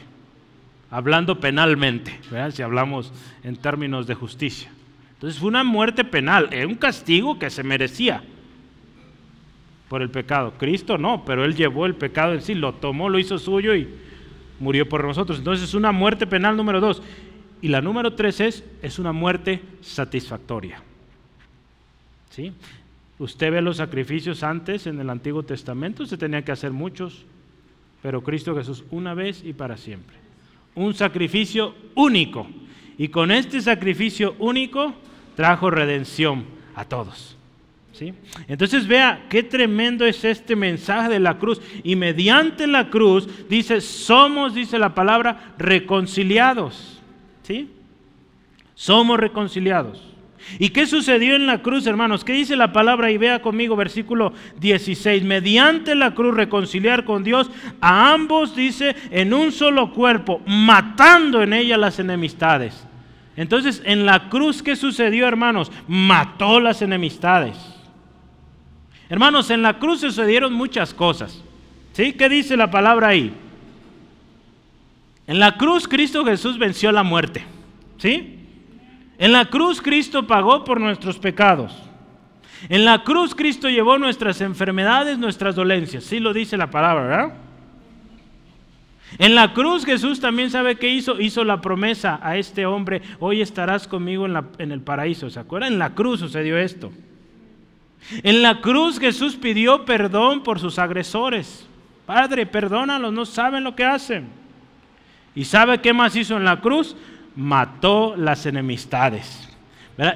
[0.88, 2.16] Hablando penalmente,
[2.52, 3.12] si hablamos
[3.42, 4.70] en términos de justicia.
[5.14, 8.22] Entonces fue una muerte penal, es un castigo que se merecía
[9.88, 10.54] por el pecado.
[10.58, 13.88] Cristo no, pero Él llevó el pecado en sí, lo tomó, lo hizo suyo y
[14.60, 15.38] murió por nosotros.
[15.38, 17.02] Entonces es una muerte penal número dos.
[17.62, 20.82] Y la número tres es, es una muerte satisfactoria.
[22.30, 22.52] ¿Sí?
[23.20, 27.24] Usted ve los sacrificios antes en el Antiguo Testamento, se tenía que hacer muchos,
[28.02, 30.16] pero Cristo Jesús una vez y para siempre.
[30.74, 32.48] Un sacrificio único.
[32.98, 34.94] Y con este sacrificio único
[35.36, 36.44] trajo redención
[36.74, 37.36] a todos.
[37.92, 38.12] ¿Sí?
[38.48, 41.60] Entonces vea qué tremendo es este mensaje de la cruz.
[41.84, 47.01] Y mediante la cruz, dice, somos, dice la palabra, reconciliados.
[47.42, 47.70] ¿Sí?
[48.74, 50.12] Somos reconciliados.
[50.58, 52.24] ¿Y qué sucedió en la cruz, hermanos?
[52.24, 53.10] ¿Qué dice la palabra?
[53.10, 55.22] Y vea conmigo versículo 16.
[55.22, 61.52] Mediante la cruz reconciliar con Dios a ambos, dice, en un solo cuerpo, matando en
[61.52, 62.86] ella las enemistades.
[63.36, 65.70] Entonces, en la cruz, ¿qué sucedió, hermanos?
[65.86, 67.56] Mató las enemistades.
[69.08, 71.42] Hermanos, en la cruz sucedieron muchas cosas.
[71.92, 72.14] ¿Sí?
[72.14, 73.32] ¿Qué dice la palabra ahí?
[75.26, 77.44] En la cruz Cristo Jesús venció la muerte.
[77.98, 78.38] ¿Sí?
[79.18, 81.72] En la cruz Cristo pagó por nuestros pecados.
[82.68, 86.04] En la cruz Cristo llevó nuestras enfermedades, nuestras dolencias.
[86.04, 87.34] Sí lo dice la palabra, ¿verdad?
[89.18, 91.20] En la cruz Jesús también sabe qué hizo.
[91.20, 95.28] Hizo la promesa a este hombre, hoy estarás conmigo en, el paraíso.
[95.30, 95.74] ¿Se acuerdan?
[95.74, 96.92] En la cruz sucedió esto.
[98.22, 101.68] En la cruz Jesús pidió perdón por sus agresores.
[102.06, 104.41] Padre, perdónalos, no saben lo que hacen.
[105.34, 106.96] ¿Y sabe qué más hizo en la cruz?
[107.34, 109.48] mató las enemistades.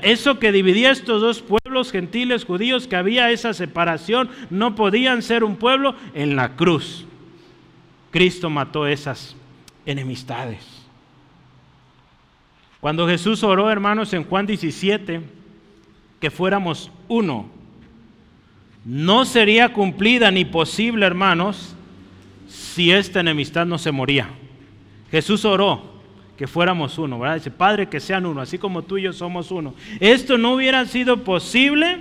[0.02, 5.44] Eso que dividía estos dos pueblos gentiles judíos, que había esa separación, no podían ser
[5.44, 7.04] un pueblo en la cruz.
[8.10, 9.36] Cristo mató esas
[9.84, 10.64] enemistades.
[12.80, 15.20] Cuando Jesús oró, hermanos, en Juan 17,
[16.20, 17.48] que fuéramos uno,
[18.84, 21.74] no sería cumplida ni posible, hermanos,
[22.48, 24.30] si esta enemistad no se moría.
[25.10, 25.96] Jesús oró
[26.36, 27.36] que fuéramos uno, ¿verdad?
[27.36, 29.74] Dice, Padre, que sean uno, así como tú y yo somos uno.
[30.00, 31.98] Esto no hubiera sido posible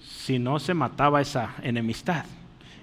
[0.00, 2.24] si no se mataba esa enemistad.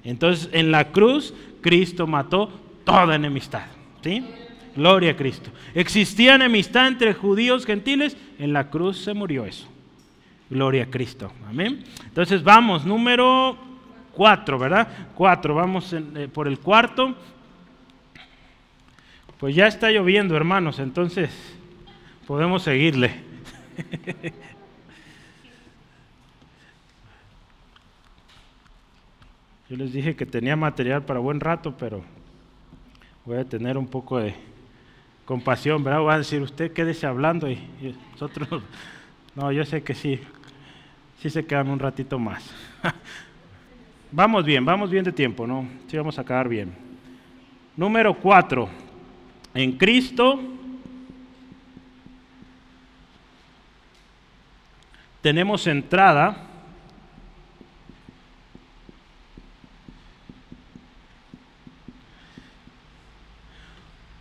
[0.04, 2.52] Entonces, en la cruz, Cristo mató
[2.84, 3.68] toda enemistad,
[4.04, 4.26] ¿sí?
[4.76, 5.50] Gloria a Cristo.
[5.74, 9.68] Existía enemistad entre judíos gentiles, en la cruz se murió eso.
[10.50, 11.32] Gloria a Cristo.
[11.48, 11.84] Amén.
[12.06, 13.58] Entonces vamos, número
[14.14, 14.88] cuatro, ¿verdad?
[15.16, 17.16] Cuatro, vamos eh, por el cuarto.
[19.40, 21.30] Pues ya está lloviendo, hermanos, entonces
[22.28, 23.12] podemos seguirle.
[29.70, 32.04] Yo les dije que tenía material para buen rato, pero
[33.24, 34.36] voy a tener un poco de
[35.24, 36.02] compasión, ¿verdad?
[36.02, 37.60] Voy a decir, usted quédese hablando y,
[38.12, 38.62] nosotros,
[39.36, 40.20] no, yo sé que sí,
[41.22, 42.54] sí se quedan un ratito más.
[44.12, 45.66] vamos bien, vamos bien de tiempo, ¿no?
[45.88, 46.74] Sí vamos a acabar bien.
[47.78, 48.68] Número cuatro,
[49.60, 50.40] en Cristo
[55.22, 56.46] tenemos entrada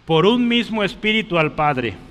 [0.05, 2.08] por un mismo espíritu al Padre.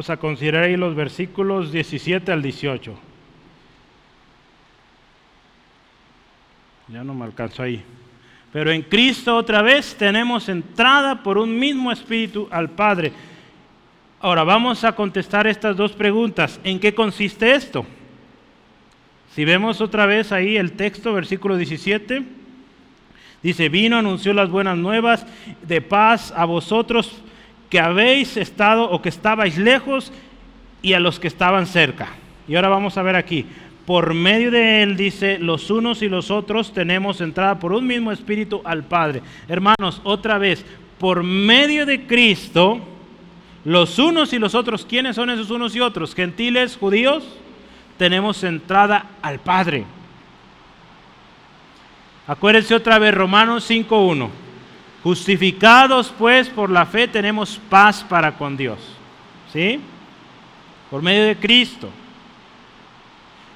[0.00, 2.98] Vamos a considerar ahí los versículos 17 al 18.
[6.88, 7.82] Ya no me alcanzo ahí.
[8.50, 13.12] Pero en Cristo otra vez tenemos entrada por un mismo espíritu al Padre.
[14.20, 16.58] Ahora vamos a contestar estas dos preguntas.
[16.64, 17.84] ¿En qué consiste esto?
[19.34, 22.22] Si vemos otra vez ahí el texto, versículo 17,
[23.42, 25.26] dice, vino, anunció las buenas nuevas
[25.60, 27.22] de paz a vosotros
[27.70, 30.12] que habéis estado o que estabais lejos
[30.82, 32.08] y a los que estaban cerca.
[32.48, 33.46] Y ahora vamos a ver aquí,
[33.86, 38.12] por medio de él dice, los unos y los otros tenemos entrada por un mismo
[38.12, 39.22] espíritu al Padre.
[39.48, 40.64] Hermanos, otra vez,
[40.98, 42.80] por medio de Cristo,
[43.64, 46.14] los unos y los otros, ¿quiénes son esos unos y otros?
[46.14, 47.24] Gentiles, judíos,
[47.96, 49.84] tenemos entrada al Padre.
[52.26, 54.28] Acuérdense otra vez, Romanos 5.1.
[55.02, 58.78] Justificados pues por la fe tenemos paz para con Dios.
[59.52, 59.80] ¿Sí?
[60.90, 61.88] Por medio de Cristo.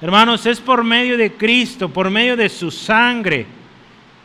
[0.01, 3.45] Hermanos, es por medio de Cristo, por medio de su sangre,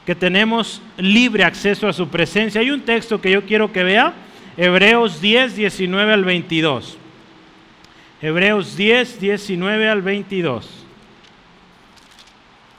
[0.05, 2.61] que tenemos libre acceso a su presencia.
[2.61, 4.14] Hay un texto que yo quiero que vea,
[4.57, 6.99] Hebreos 10, 19 al 22.
[8.21, 10.68] Hebreos 10, 19 al 22.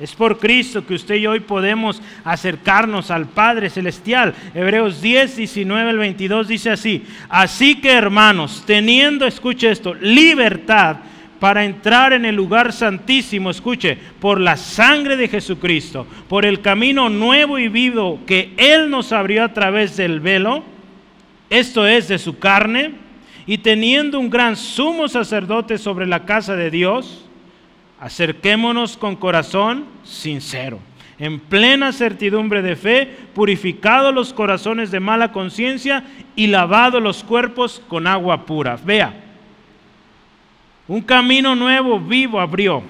[0.02, 4.34] Es por Cristo que usted y hoy podemos acercarnos al Padre Celestial.
[4.56, 7.04] Hebreos 10, 19 al 22 dice así.
[7.30, 10.98] Así que hermanos, teniendo, escuche esto, libertad
[11.40, 17.08] para entrar en el lugar santísimo, escuche, por la sangre de Jesucristo, por el camino
[17.08, 20.64] nuevo y vivo que Él nos abrió a través del velo,
[21.52, 22.94] esto es de su carne,
[23.46, 27.28] y teniendo un gran sumo sacerdote sobre la casa de Dios,
[28.02, 30.80] acerquémonos con corazón sincero,
[31.20, 36.04] en plena certidumbre de fe, purificados los corazones de mala conciencia
[36.36, 38.76] y lavados los cuerpos con agua pura.
[38.84, 39.14] Vea,
[40.88, 42.84] un camino nuevo, vivo abrió.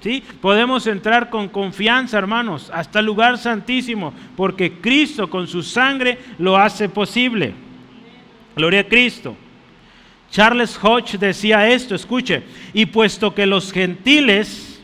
[0.00, 0.24] ¿Sí?
[0.40, 6.56] Podemos entrar con confianza, hermanos, hasta el lugar santísimo, porque Cristo con su sangre lo
[6.56, 7.52] hace posible.
[8.56, 9.36] Gloria a Cristo.
[10.30, 14.80] Charles Hodge decía esto, escuche, y puesto que los gentiles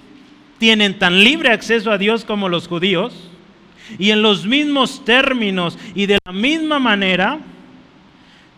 [0.59, 3.31] tienen tan libre acceso a Dios como los judíos,
[3.99, 7.39] y en los mismos términos y de la misma manera,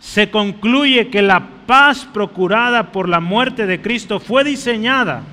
[0.01, 5.25] se concluye que la paz procurada por la muerte de Cristo fue diseñada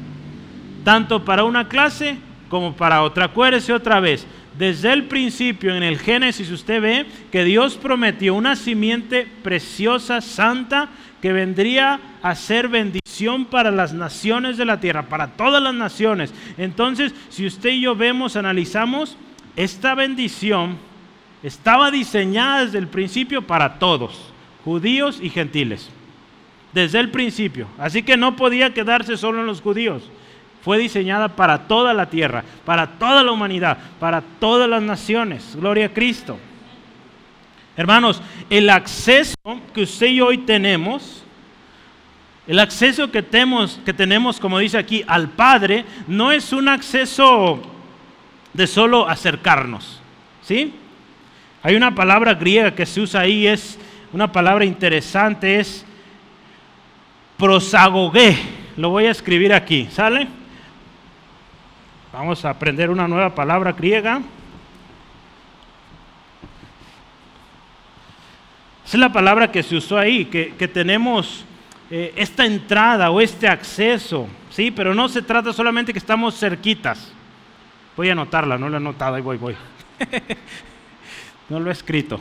[0.86, 3.26] tanto para una clase como para otra.
[3.26, 4.26] Acuérdese otra vez,
[4.58, 10.90] desde el principio en el Génesis usted ve que Dios prometió una simiente preciosa, santa,
[11.26, 16.32] que vendría a ser bendición para las naciones de la tierra, para todas las naciones.
[16.56, 19.18] Entonces, si usted y yo vemos, analizamos,
[19.56, 20.78] esta bendición
[21.42, 24.32] estaba diseñada desde el principio para todos,
[24.64, 25.90] judíos y gentiles,
[26.74, 27.70] desde el principio.
[27.80, 30.04] Así que no podía quedarse solo en los judíos.
[30.62, 35.56] Fue diseñada para toda la tierra, para toda la humanidad, para todas las naciones.
[35.56, 36.38] Gloria a Cristo.
[37.78, 39.36] Hermanos, el acceso
[39.74, 41.24] que usted y yo hoy tenemos,
[42.48, 47.62] el acceso que tenemos, que tenemos, como dice aquí, al Padre, no es un acceso
[48.54, 50.02] de solo acercarnos.
[50.42, 50.74] ¿Sí?
[51.64, 53.80] Hay una palabra griega que se usa ahí, es
[54.14, 55.84] una palabra interesante, es
[57.38, 58.38] prosagogué.
[58.78, 60.28] Lo voy a escribir aquí, ¿sale?
[62.14, 64.22] Vamos a aprender una nueva palabra griega.
[68.86, 71.44] Esa es la palabra que se usó ahí, que, tenemos
[71.90, 74.70] eh, esta entrada o este acceso, ¿sí?
[74.70, 77.12] Pero no se trata solamente que estamos cerquitas.
[77.98, 79.56] Voy a anotarla, no la he anotado, ahí voy, voy.
[81.50, 82.20] no lo he escrito.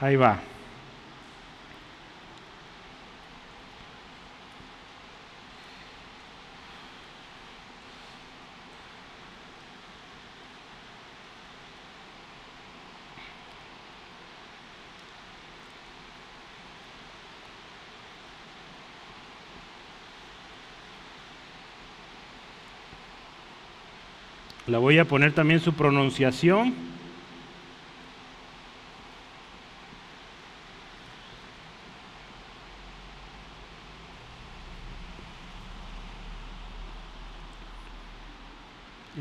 [0.00, 0.40] Ahí va.
[24.66, 26.74] Le voy a poner también su pronunciación.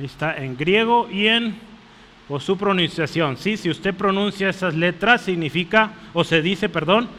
[0.01, 1.55] Está en griego y en
[2.29, 3.37] o su pronunciación.
[3.37, 7.09] Sí, si usted pronuncia esas letras significa o se dice, perdón,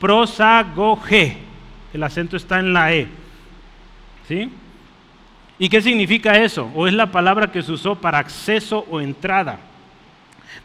[0.00, 1.38] prosagoge.
[1.92, 3.08] El acento está en la e.
[4.28, 4.50] ¿Sí?
[5.62, 6.72] ¿Y qué significa eso?
[6.74, 9.60] O es la palabra que se usó para acceso o entrada.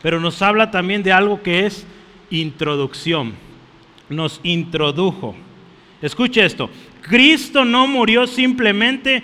[0.01, 1.85] Pero nos habla también de algo que es
[2.31, 3.35] introducción.
[4.09, 5.35] Nos introdujo.
[6.01, 6.71] Escuche esto.
[7.03, 9.21] Cristo no murió simplemente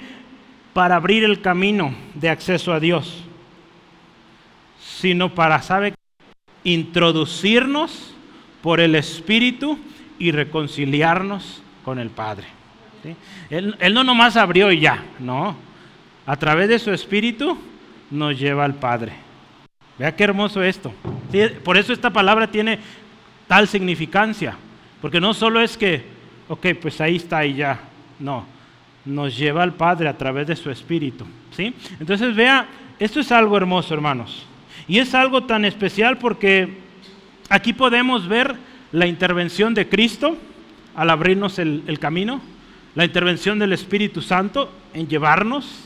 [0.73, 3.23] para abrir el camino de acceso a Dios,
[4.79, 5.95] sino para, ¿sabe?
[6.63, 8.13] Introducirnos
[8.61, 9.79] por el Espíritu
[10.19, 12.45] y reconciliarnos con el Padre.
[13.49, 15.55] Él, no nomás abrió y ya, no.
[16.25, 17.57] A través de su espíritu
[18.09, 19.13] nos lleva al Padre.
[19.97, 20.93] Vea qué hermoso esto.
[21.63, 22.79] Por eso esta palabra tiene
[23.47, 24.55] tal significancia.
[25.01, 26.03] Porque no solo es que,
[26.47, 27.79] ok, pues ahí está y ya.
[28.19, 28.45] No,
[29.05, 31.25] nos lleva al Padre a través de su espíritu.
[31.51, 31.73] ¿sí?
[31.99, 32.67] Entonces vea,
[32.99, 34.45] esto es algo hermoso, hermanos.
[34.87, 36.77] Y es algo tan especial porque
[37.49, 38.55] aquí podemos ver
[38.91, 40.37] la intervención de Cristo
[40.95, 42.52] al abrirnos el camino
[42.95, 45.85] la intervención del Espíritu Santo en llevarnos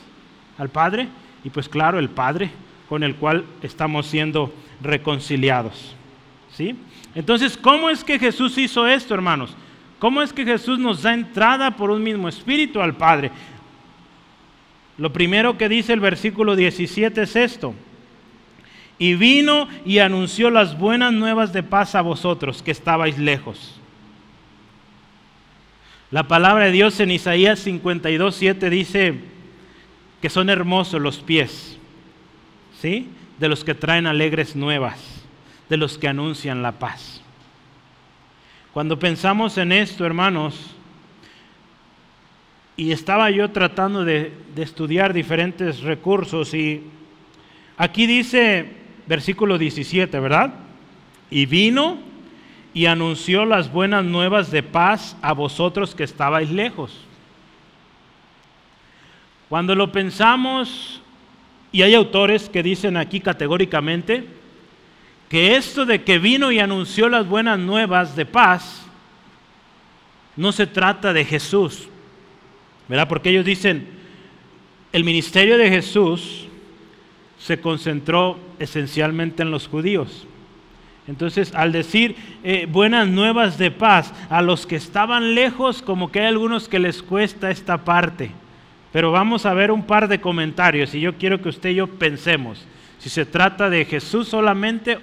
[0.58, 1.08] al Padre
[1.44, 2.52] y pues claro, el Padre
[2.90, 5.96] con el cual estamos siendo reconciliados.
[6.52, 6.76] ¿Sí?
[7.16, 9.56] Entonces, ¿cómo es que Jesús hizo esto, hermanos?
[10.00, 13.32] ¿Cómo es que Jesús nos da entrada por un mismo espíritu al Padre?
[14.98, 17.74] Lo primero que dice el versículo 17 es esto.
[19.00, 23.80] Y vino y anunció las buenas nuevas de paz a vosotros que estabais lejos
[26.10, 29.16] la palabra de Dios en Isaías 52, 7 dice
[30.22, 31.78] que son hermosos los pies,
[32.80, 33.10] ¿sí?
[33.40, 35.00] De los que traen alegres nuevas,
[35.68, 37.22] de los que anuncian la paz.
[38.72, 40.74] Cuando pensamos en esto, hermanos,
[42.78, 46.84] y estaba yo tratando de, de estudiar diferentes recursos y
[47.76, 48.66] aquí dice
[49.08, 50.54] versículo 17, ¿verdad?
[51.30, 52.07] Y vino
[52.78, 56.96] y anunció las buenas nuevas de paz a vosotros que estabais lejos.
[59.50, 61.02] Cuando lo pensamos,
[61.72, 64.28] y hay autores que dicen aquí categóricamente,
[65.28, 68.86] que esto de que vino y anunció las buenas nuevas de paz,
[70.36, 71.90] no se trata de Jesús,
[72.88, 73.08] ¿verdad?
[73.08, 73.88] Porque ellos dicen,
[74.94, 76.46] el ministerio de Jesús
[77.40, 80.28] se concentró esencialmente en los judíos.
[81.08, 86.20] Entonces, al decir eh, buenas nuevas de paz a los que estaban lejos, como que
[86.20, 88.32] hay algunos que les cuesta esta parte.
[88.92, 91.88] Pero vamos a ver un par de comentarios y yo quiero que usted y yo
[91.88, 92.66] pensemos
[93.00, 94.98] si se trata de Jesús solamente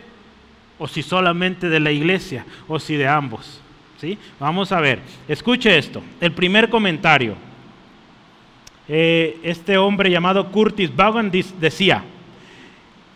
[0.78, 3.60] o si solamente de la iglesia o si de ambos.
[4.00, 4.18] ¿sí?
[4.40, 6.02] Vamos a ver, escuche esto.
[6.20, 7.36] El primer comentario.
[8.86, 12.04] Eh, este hombre llamado Curtis Vaughan decía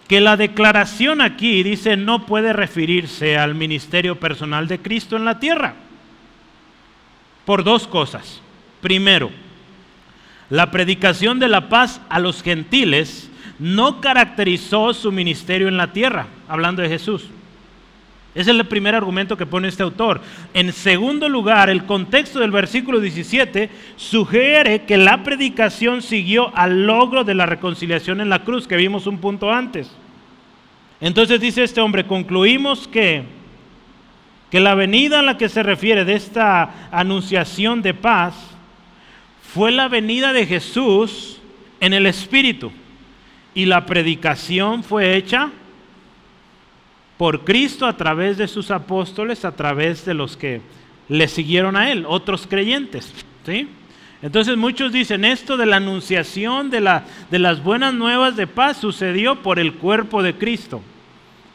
[0.09, 5.39] que la declaración aquí dice no puede referirse al ministerio personal de Cristo en la
[5.39, 5.75] tierra.
[7.45, 8.41] Por dos cosas.
[8.81, 9.31] Primero,
[10.51, 16.27] la predicación de la paz a los gentiles no caracterizó su ministerio en la tierra,
[16.49, 17.27] hablando de Jesús.
[18.39, 20.21] Ese es el primer argumento que pone este autor.
[20.55, 27.25] En segundo lugar, el contexto del versículo 17 sugiere que la predicación siguió al logro
[27.25, 29.91] de la reconciliación en la cruz, que vimos un punto antes.
[31.01, 33.25] Entonces dice este hombre, concluimos que,
[34.53, 38.37] que la venida a la que se refiere de esta anunciación de paz
[39.53, 41.41] fue la venida de Jesús
[41.81, 42.71] en el Espíritu
[43.53, 45.51] y la predicación fue hecha
[47.19, 50.61] por Cristo a través de sus apóstoles, a través de los que
[51.09, 53.13] le siguieron a él, otros creyentes.
[53.45, 53.69] ¿sí?
[54.23, 58.79] Entonces muchos dicen esto de la anunciación de, la, de las buenas nuevas de paz
[58.79, 60.81] sucedió por el cuerpo de Cristo,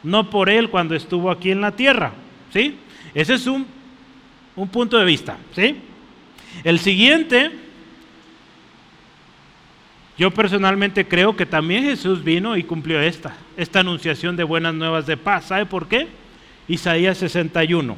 [0.02, 2.12] no por él cuando estuvo aquí en la tierra.
[2.52, 2.76] ¿sí?
[3.14, 3.66] Ese es un,
[4.56, 5.38] un punto de vista.
[5.54, 5.76] ¿sí?
[6.62, 7.63] El siguiente
[10.16, 15.06] yo personalmente creo que también Jesús vino y cumplió esta, esta anunciación de buenas nuevas
[15.06, 15.46] de paz.
[15.46, 16.06] ¿Sabe por qué?
[16.68, 17.96] Isaías 61.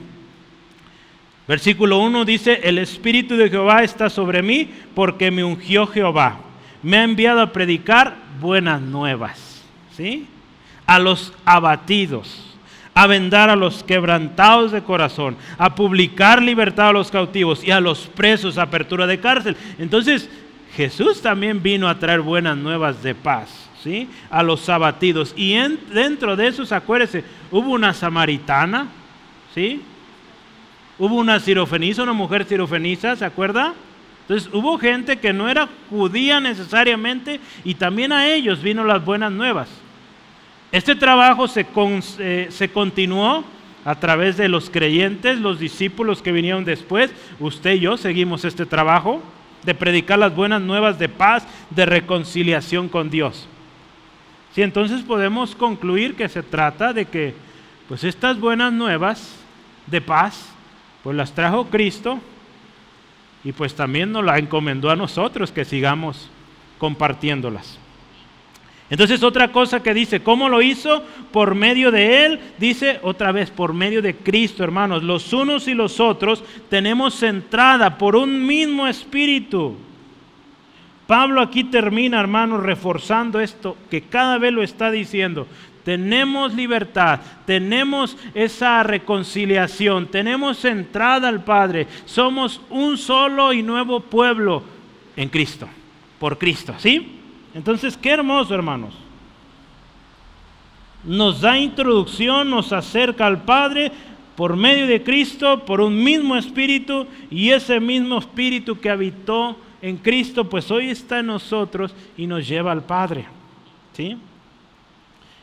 [1.47, 6.39] Versículo 1 dice, el Espíritu de Jehová está sobre mí porque me ungió Jehová.
[6.83, 9.62] Me ha enviado a predicar buenas nuevas.
[9.95, 10.27] ¿Sí?
[10.87, 12.57] A los abatidos,
[12.95, 17.81] a vendar a los quebrantados de corazón, a publicar libertad a los cautivos y a
[17.81, 19.57] los presos apertura de cárcel.
[19.79, 20.29] Entonces,
[20.77, 23.49] Jesús también vino a traer buenas nuevas de paz,
[23.83, 24.11] ¿sí?
[24.29, 25.33] A los abatidos.
[25.35, 25.55] Y
[25.91, 28.89] dentro de esos, acuérdense, hubo una samaritana,
[29.55, 29.81] ¿sí?
[30.99, 33.72] Hubo una sirofenisa, una mujer sirofenisa, ¿se acuerda?
[34.22, 39.33] Entonces hubo gente que no era judía necesariamente y también a ellos vino las buenas
[39.33, 39.70] nuevas.
[40.72, 41.64] Este trabajo se,
[42.18, 43.45] eh, se continuó
[43.85, 47.12] a través de los creyentes, los discípulos que vinieron después.
[47.41, 49.22] Usted y yo seguimos este trabajo
[49.67, 53.47] de predicar las buenas nuevas de paz, de reconciliación con Dios.
[54.55, 57.35] Si entonces podemos concluir que se trata de que
[57.89, 59.37] pues estas buenas nuevas
[59.87, 60.49] de paz
[61.03, 62.19] pues las trajo Cristo
[63.45, 66.31] y pues también nos la encomendó a nosotros que sigamos
[66.79, 67.79] compartiéndolas.
[68.89, 71.03] Entonces otra cosa que dice, ¿cómo lo hizo?
[71.32, 75.03] Por medio de Él, dice otra vez, por medio de Cristo, hermanos.
[75.03, 79.76] Los unos y los otros tenemos entrada por un mismo espíritu.
[81.09, 85.49] Pablo aquí termina, hermanos, reforzando esto, que cada vez lo está diciendo.
[85.84, 91.87] Tenemos libertad, tenemos esa reconciliación, tenemos entrada al Padre.
[92.07, 94.64] Somos un solo y nuevo pueblo
[95.17, 95.68] en Cristo,
[96.18, 97.16] por Cristo, ¿sí?
[97.57, 98.92] Entonces, qué hermoso, hermanos.
[101.03, 103.91] Nos da introducción, nos acerca al Padre
[104.37, 109.96] por medio de Cristo, por un mismo espíritu, y ese mismo espíritu que habitó en
[109.96, 113.24] Cristo, pues hoy está en nosotros y nos lleva al Padre.
[113.95, 114.18] ¿Sí?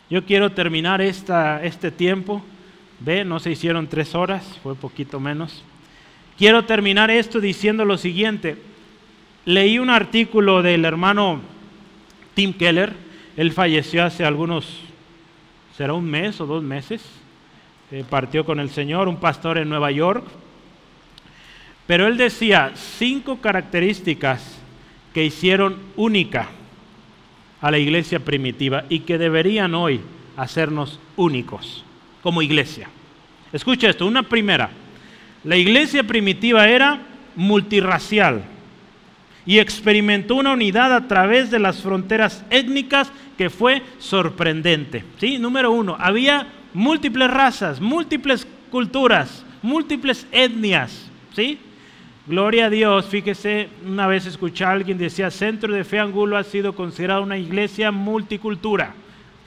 [0.07, 2.44] Yo quiero terminar esta, este tiempo.
[2.99, 5.64] Ve, no se hicieron tres horas, fue poquito menos.
[6.38, 8.57] Quiero terminar esto diciendo lo siguiente.
[9.45, 11.53] Leí un artículo del hermano
[12.34, 12.94] Tim Keller,
[13.38, 14.80] él falleció hace algunos,
[15.76, 17.04] será un mes o dos meses,
[17.92, 20.26] eh, partió con el Señor, un pastor en Nueva York,
[21.86, 24.58] pero él decía cinco características
[25.14, 26.50] que hicieron única
[27.62, 30.02] a la iglesia primitiva y que deberían hoy
[30.36, 31.86] hacernos únicos
[32.22, 32.90] como iglesia.
[33.52, 34.72] Escucha esto, una primera,
[35.44, 37.02] la iglesia primitiva era
[37.36, 38.44] multirracial
[39.45, 45.03] y experimentó una unidad a través de las fronteras étnicas que fue sorprendente.
[45.20, 45.38] ¿Sí?
[45.38, 51.60] Número uno, había múltiples razas, múltiples culturas, múltiples etnias, ¿sí?
[52.26, 56.44] Gloria a Dios, fíjese, una vez escuché a alguien decía, Centro de Fe Angulo ha
[56.44, 58.94] sido considerado una iglesia multicultura.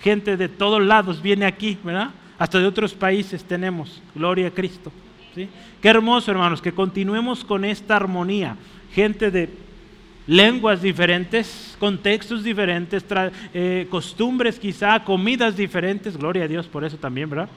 [0.03, 2.11] Gente de todos lados viene aquí, ¿verdad?
[2.39, 4.03] Hasta de otros países tenemos.
[4.15, 4.93] Gloria a Cristo.
[5.35, 5.49] ¿sí?
[5.81, 8.57] Qué hermoso, hermanos, que continuemos con esta armonía.
[8.93, 9.49] Gente de
[10.27, 13.05] lenguas diferentes, contextos diferentes,
[13.55, 16.17] eh, costumbres quizá, comidas diferentes.
[16.17, 17.49] Gloria a Dios por eso también, ¿verdad?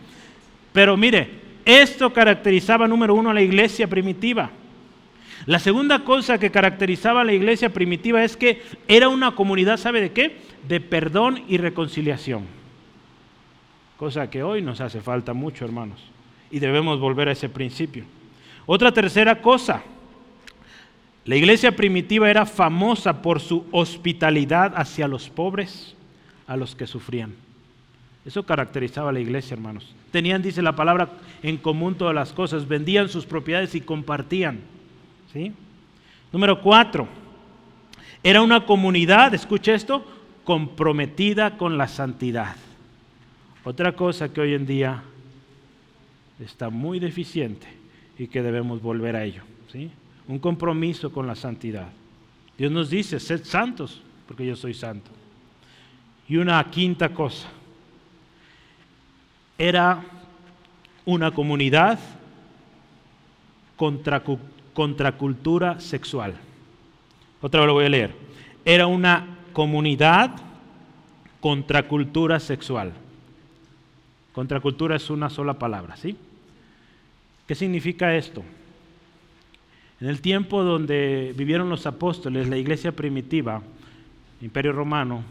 [0.72, 1.30] Pero mire,
[1.66, 4.52] esto caracterizaba, número uno, a la iglesia primitiva.
[5.46, 10.02] La segunda cosa que caracterizaba a la iglesia primitiva es que era una comunidad, ¿sabe
[10.02, 10.38] de qué?
[10.68, 12.46] De perdón y reconciliación.
[13.98, 16.00] Cosa que hoy nos hace falta mucho, hermanos.
[16.52, 18.04] Y debemos volver a ese principio.
[18.66, 19.84] Otra tercera cosa.
[21.30, 25.94] La iglesia primitiva era famosa por su hospitalidad hacia los pobres,
[26.48, 27.36] a los que sufrían.
[28.26, 29.94] Eso caracterizaba a la iglesia, hermanos.
[30.12, 31.08] Tenían, dice la palabra,
[31.44, 32.68] en común todas las cosas.
[32.68, 34.62] Vendían sus propiedades y compartían.
[35.32, 35.54] ¿Sí?
[36.34, 37.08] Número cuatro,
[38.24, 40.04] era una comunidad, escuche esto,
[40.44, 42.56] comprometida con la santidad.
[43.64, 45.04] Otra cosa que hoy en día
[46.40, 47.68] está muy deficiente
[48.18, 49.44] y que debemos volver a ello.
[49.72, 49.92] ¿sí?
[50.30, 51.88] Un compromiso con la santidad.
[52.56, 55.10] Dios nos dice, sed santos, porque yo soy santo.
[56.28, 57.48] Y una quinta cosa,
[59.58, 60.06] era
[61.04, 61.98] una comunidad
[63.76, 64.22] contra
[64.74, 66.36] contracultura sexual.
[67.42, 68.14] Otra vez lo voy a leer.
[68.64, 70.36] Era una comunidad
[71.40, 72.94] contracultura sexual.
[74.32, 76.16] Contracultura es una sola palabra, ¿sí?
[77.48, 78.44] ¿Qué significa esto?
[80.02, 83.62] En el tiempo donde vivieron los apóstoles, la iglesia primitiva,
[84.42, 85.24] imperio romano,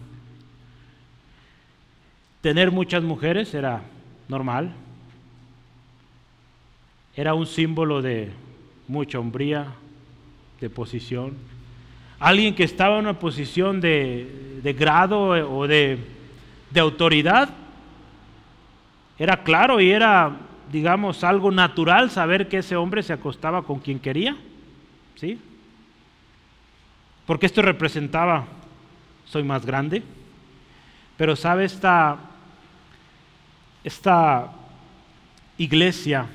[2.43, 3.81] tener muchas mujeres era
[4.29, 4.75] normal,
[7.17, 8.31] era un símbolo de
[8.87, 9.69] mucha hombría,
[10.61, 11.33] de posición.
[12.19, 15.99] Alguien que estaba en una posición de, grado o de,
[16.71, 17.49] de autoridad,
[19.19, 20.37] era claro y era,
[20.71, 24.37] digamos, algo natural saber que ese hombre se acostaba con quien quería.
[25.19, 25.39] ¿Sí?
[27.27, 28.47] Porque esto representaba,
[29.27, 30.03] soy más grande.
[31.17, 32.19] Pero sabe, esta,
[33.83, 34.53] esta
[35.59, 36.27] iglesia,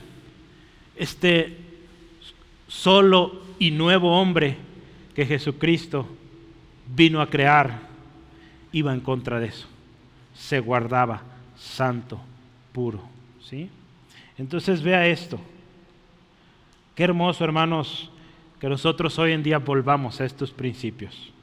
[0.97, 1.57] este
[2.67, 4.57] solo y nuevo hombre
[5.15, 6.05] que Jesucristo
[6.93, 7.79] vino a crear,
[8.73, 9.67] iba en contra de eso.
[10.33, 11.21] Se guardaba
[11.55, 12.19] santo,
[12.73, 13.01] puro.
[13.41, 13.69] ¿sí?
[14.37, 15.39] Entonces vea esto.
[16.95, 18.11] Qué hermoso, hermanos,
[18.63, 21.33] que nosotros hoy en día volvamos a estos principios.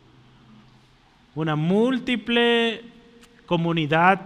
[1.34, 2.80] Una múltiple
[3.44, 4.22] comunidad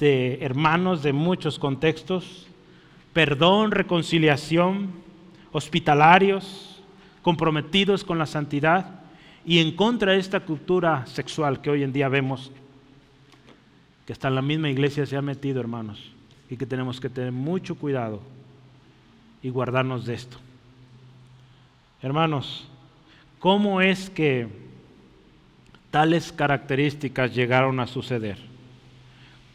[0.00, 2.48] de hermanos de muchos contextos,
[3.12, 4.90] perdón, reconciliación,
[5.52, 6.82] hospitalarios,
[7.22, 9.02] comprometidos con la santidad
[9.46, 12.50] y en contra de esta cultura sexual que hoy en día vemos,
[14.04, 16.10] que hasta en la misma iglesia se ha metido, hermanos,
[16.50, 18.20] y que tenemos que tener mucho cuidado
[19.44, 20.38] y guardarnos de esto.
[22.02, 22.66] Hermanos,
[23.38, 24.48] ¿cómo es que
[25.92, 28.38] tales características llegaron a suceder?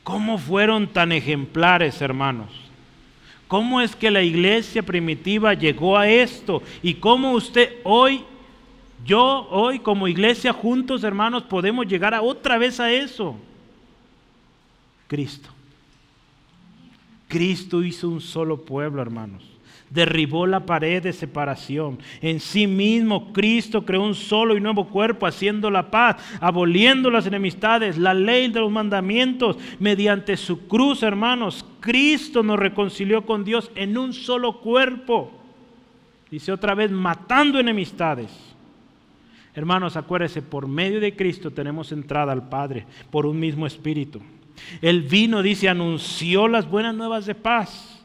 [0.03, 2.48] ¿Cómo fueron tan ejemplares, hermanos?
[3.49, 6.64] ¿Cómo es que la iglesia primitiva llegó a esto?
[6.82, 8.24] ¿Y cómo usted hoy,
[9.06, 13.36] yo hoy como iglesia juntos hermanos podemos llegar a otra vez a eso?
[15.10, 15.49] Cristo.
[17.28, 19.57] Cristo hizo un solo pueblo, hermanos
[19.90, 22.00] derribó la pared de separación.
[22.22, 27.26] En sí mismo Cristo creó un solo y nuevo cuerpo, haciendo la paz, aboliendo las
[27.26, 29.58] enemistades, la ley de los mandamientos.
[29.80, 35.32] Mediante su cruz, hermanos, Cristo nos reconcilió con Dios en un solo cuerpo.
[36.30, 38.30] Dice otra vez, matando enemistades.
[39.54, 44.22] Hermanos, acuérdense, por medio de Cristo tenemos entrada al Padre, por un mismo espíritu.
[44.82, 47.97] El vino, dice, anunció las buenas nuevas de paz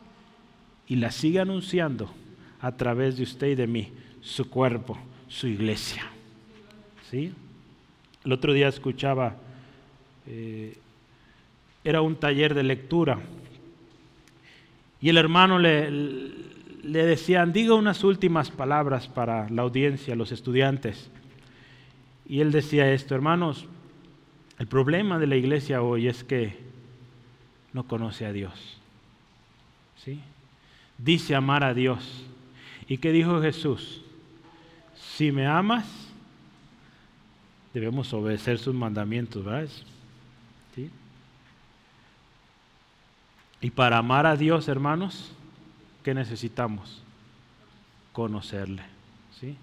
[0.87, 2.13] y la sigue anunciando
[2.61, 4.99] a través de usted y de mí, su cuerpo,
[5.29, 6.05] su iglesia.
[7.11, 7.33] ¿Sí?
[8.25, 9.37] El otro día escuchaba,
[10.27, 10.79] eh,
[11.85, 13.19] era un taller de lectura,
[15.01, 21.11] y el hermano le, le decían, diga unas últimas palabras para la audiencia, los estudiantes.
[22.27, 23.67] Y él decía esto, hermanos,
[24.59, 26.57] el problema de la iglesia hoy es que
[27.73, 28.79] no conoce a Dios.
[29.97, 30.21] ¿Sí?
[31.03, 32.24] Dice amar a Dios.
[32.89, 34.03] ¿Y qué dijo Jesús?
[35.16, 35.87] Si me amas,
[37.73, 39.69] debemos obedecer sus mandamientos, ¿verdad?
[43.61, 45.33] Y para amar a Dios, hermanos,
[46.03, 47.01] ¿qué necesitamos?
[48.12, 48.83] Conocerle.
[49.41, 49.57] ¿sí?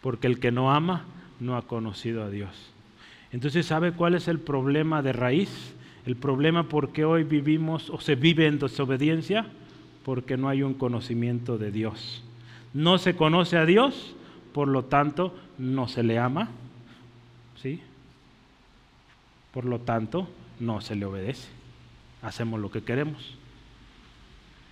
[0.00, 1.04] Porque el que no ama
[1.38, 2.50] no ha conocido a Dios.
[3.30, 5.74] Entonces, ¿sabe cuál es el problema de raíz?
[6.04, 9.46] El problema por qué hoy vivimos o se vive en desobediencia,
[10.04, 12.22] porque no hay un conocimiento de Dios.
[12.72, 14.14] No se conoce a Dios,
[14.52, 16.50] por lo tanto, no se le ama.
[17.60, 17.80] ¿Sí?
[19.52, 20.28] Por lo tanto,
[20.60, 21.48] no se le obedece.
[22.22, 23.34] Hacemos lo que queremos.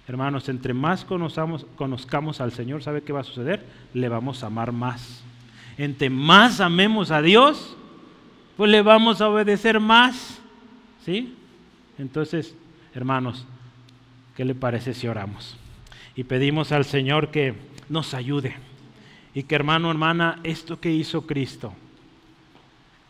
[0.09, 3.65] Hermanos, entre más conozcamos, conozcamos al Señor, ¿sabe qué va a suceder?
[3.95, 5.23] Le vamos a amar más.
[5.79, 7.77] Entre más amemos a Dios,
[8.57, 10.41] pues le vamos a obedecer más.
[11.05, 11.35] ¿Sí?
[11.99, 12.55] Entonces,
[12.95, 13.47] hermanos,
[14.37, 15.57] ¿qué le parece si oramos?
[16.15, 17.55] Y pedimos al Señor que
[17.89, 18.55] nos ayude.
[19.35, 21.73] Y que hermano, hermana, esto que hizo Cristo,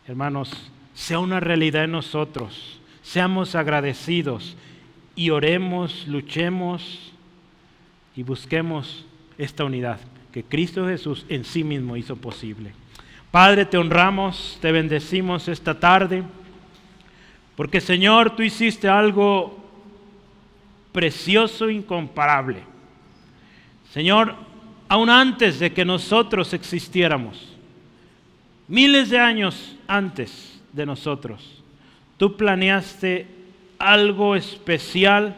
[0.06, 2.80] hermanos, sea una realidad en nosotros.
[3.02, 4.56] Seamos agradecidos
[5.16, 7.12] y oremos, luchemos
[8.14, 9.04] y busquemos
[9.38, 9.98] esta unidad
[10.32, 12.72] que Cristo Jesús en sí mismo hizo posible.
[13.30, 16.22] Padre, te honramos, te bendecimos esta tarde,
[17.54, 19.61] porque Señor, tú hiciste algo
[20.92, 22.62] precioso, incomparable.
[23.90, 24.34] Señor,
[24.88, 27.56] aún antes de que nosotros existiéramos,
[28.68, 31.62] miles de años antes de nosotros,
[32.16, 33.26] tú planeaste
[33.78, 35.36] algo especial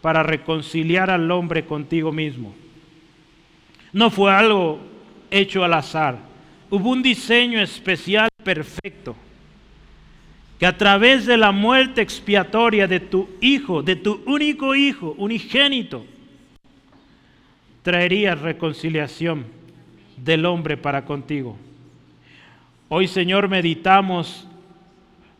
[0.00, 2.54] para reconciliar al hombre contigo mismo.
[3.92, 4.80] No fue algo
[5.30, 6.32] hecho al azar
[6.72, 9.14] hubo un diseño especial perfecto
[10.62, 16.06] que a través de la muerte expiatoria de tu hijo, de tu único hijo, unigénito,
[17.82, 19.44] traería reconciliación
[20.16, 21.56] del hombre para contigo.
[22.88, 24.46] Hoy, Señor, meditamos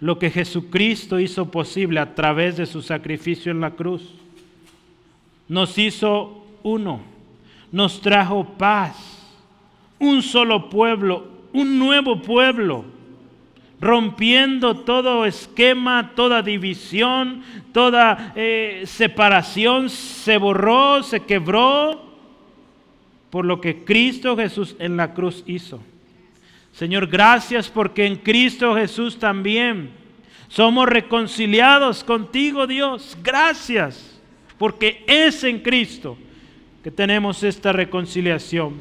[0.01, 4.03] lo que Jesucristo hizo posible a través de su sacrificio en la cruz.
[5.47, 7.01] Nos hizo uno,
[7.71, 9.23] nos trajo paz
[10.01, 12.87] un solo pueblo, un nuevo pueblo,
[13.83, 17.43] rompiendo todo esquema, toda división,
[17.73, 22.01] toda eh, separación, se borró, se quebró
[23.29, 25.83] por lo que Cristo Jesús en la cruz hizo.
[26.73, 29.91] Señor, gracias porque en Cristo Jesús también
[30.47, 33.19] somos reconciliados contigo, Dios.
[33.21, 34.21] Gracias
[34.59, 36.17] porque es en Cristo
[36.85, 38.75] que tenemos esta reconciliación.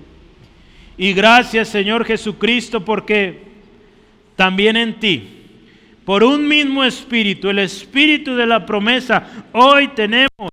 [0.95, 3.50] Y gracias Señor Jesucristo porque
[4.41, 5.21] también en ti,
[6.03, 10.49] por un mismo espíritu, el espíritu de la promesa, hoy tenemos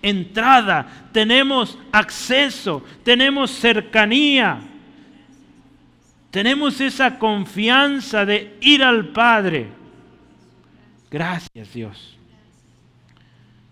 [0.00, 4.62] entrada, tenemos acceso, tenemos cercanía,
[6.30, 9.66] tenemos esa confianza de ir al Padre.
[11.10, 12.16] Gracias Dios.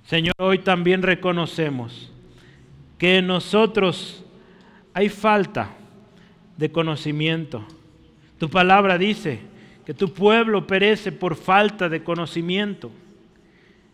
[0.05, 2.13] Señor, hoy también reconocemos
[2.99, 4.23] que en nosotros
[4.93, 5.71] hay falta
[6.59, 7.67] de conocimiento.
[8.41, 9.39] Tu palabra dice
[9.85, 12.91] que tu pueblo perece por falta de conocimiento.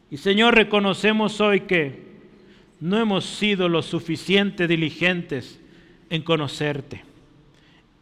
[0.09, 2.07] Y Señor, reconocemos hoy que
[2.79, 5.61] no hemos sido lo suficiente diligentes
[6.11, 7.03] en conocerte,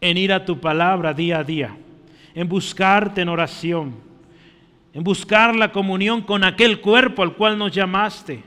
[0.02, 1.74] en ir a tu palabra día a día,
[2.34, 3.94] en buscarte en oración,
[4.92, 8.42] en buscar la comunión con aquel cuerpo al cual nos llamaste.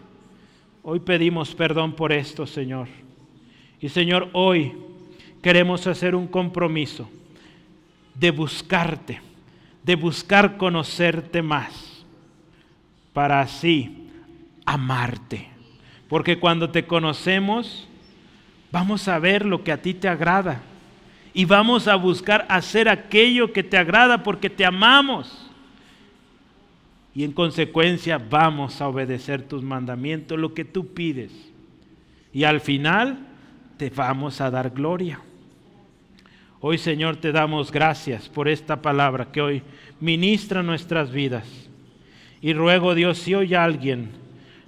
[0.84, 2.90] Hoy pedimos perdón por esto, Señor.
[3.82, 4.74] Y Señor, hoy
[5.42, 7.10] queremos hacer un compromiso
[8.20, 9.22] de buscarte,
[9.84, 12.06] de buscar conocerte más,
[13.14, 14.10] para así
[14.66, 15.50] amarte.
[16.08, 17.88] Porque cuando te conocemos,
[18.72, 20.62] vamos a ver lo que a ti te agrada
[21.34, 25.48] y vamos a buscar hacer aquello que te agrada porque te amamos.
[27.14, 31.32] Y en consecuencia vamos a obedecer tus mandamientos, lo que tú pides.
[32.34, 33.20] Y al final
[33.78, 35.20] te vamos a dar gloria.
[36.60, 39.64] Hoy Señor te damos gracias por esta palabra que hoy
[40.00, 41.46] ministra nuestras vidas.
[42.42, 44.10] Y ruego Dios, si hoy alguien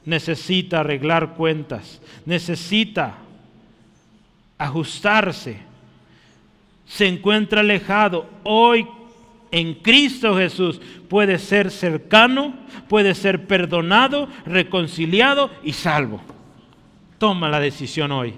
[0.05, 3.17] necesita arreglar cuentas, necesita
[4.57, 5.57] ajustarse,
[6.85, 8.87] se encuentra alejado, hoy
[9.51, 12.53] en Cristo Jesús puede ser cercano,
[12.87, 16.21] puede ser perdonado, reconciliado y salvo.
[17.17, 18.35] Toma la decisión hoy.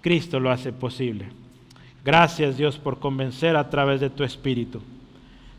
[0.00, 1.39] Cristo lo hace posible.
[2.04, 4.82] Gracias Dios por convencer a través de tu Espíritu.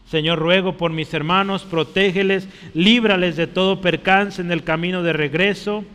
[0.08, 5.86] Señor, ruego por mis hermanos, protégeles, líbrales de todo percance en el camino de regreso.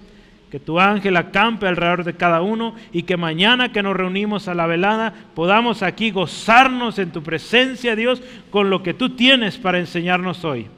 [0.50, 4.54] Que tu ángel acampe alrededor de cada uno y que mañana que nos reunimos a
[4.54, 9.78] la velada podamos aquí gozarnos en tu presencia, Dios, con lo que tú tienes para
[9.80, 10.68] enseñarnos hoy.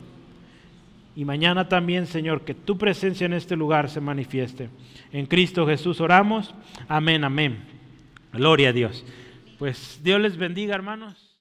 [1.15, 4.71] y mañana también, Señor, que tu presencia en este lugar se manifieste.
[5.13, 6.55] En Cristo Jesús oramos.
[6.89, 7.59] Amén, amén.
[8.33, 9.05] Gloria a Dios.
[9.59, 11.28] Pues Dios les bendiga, hermanos.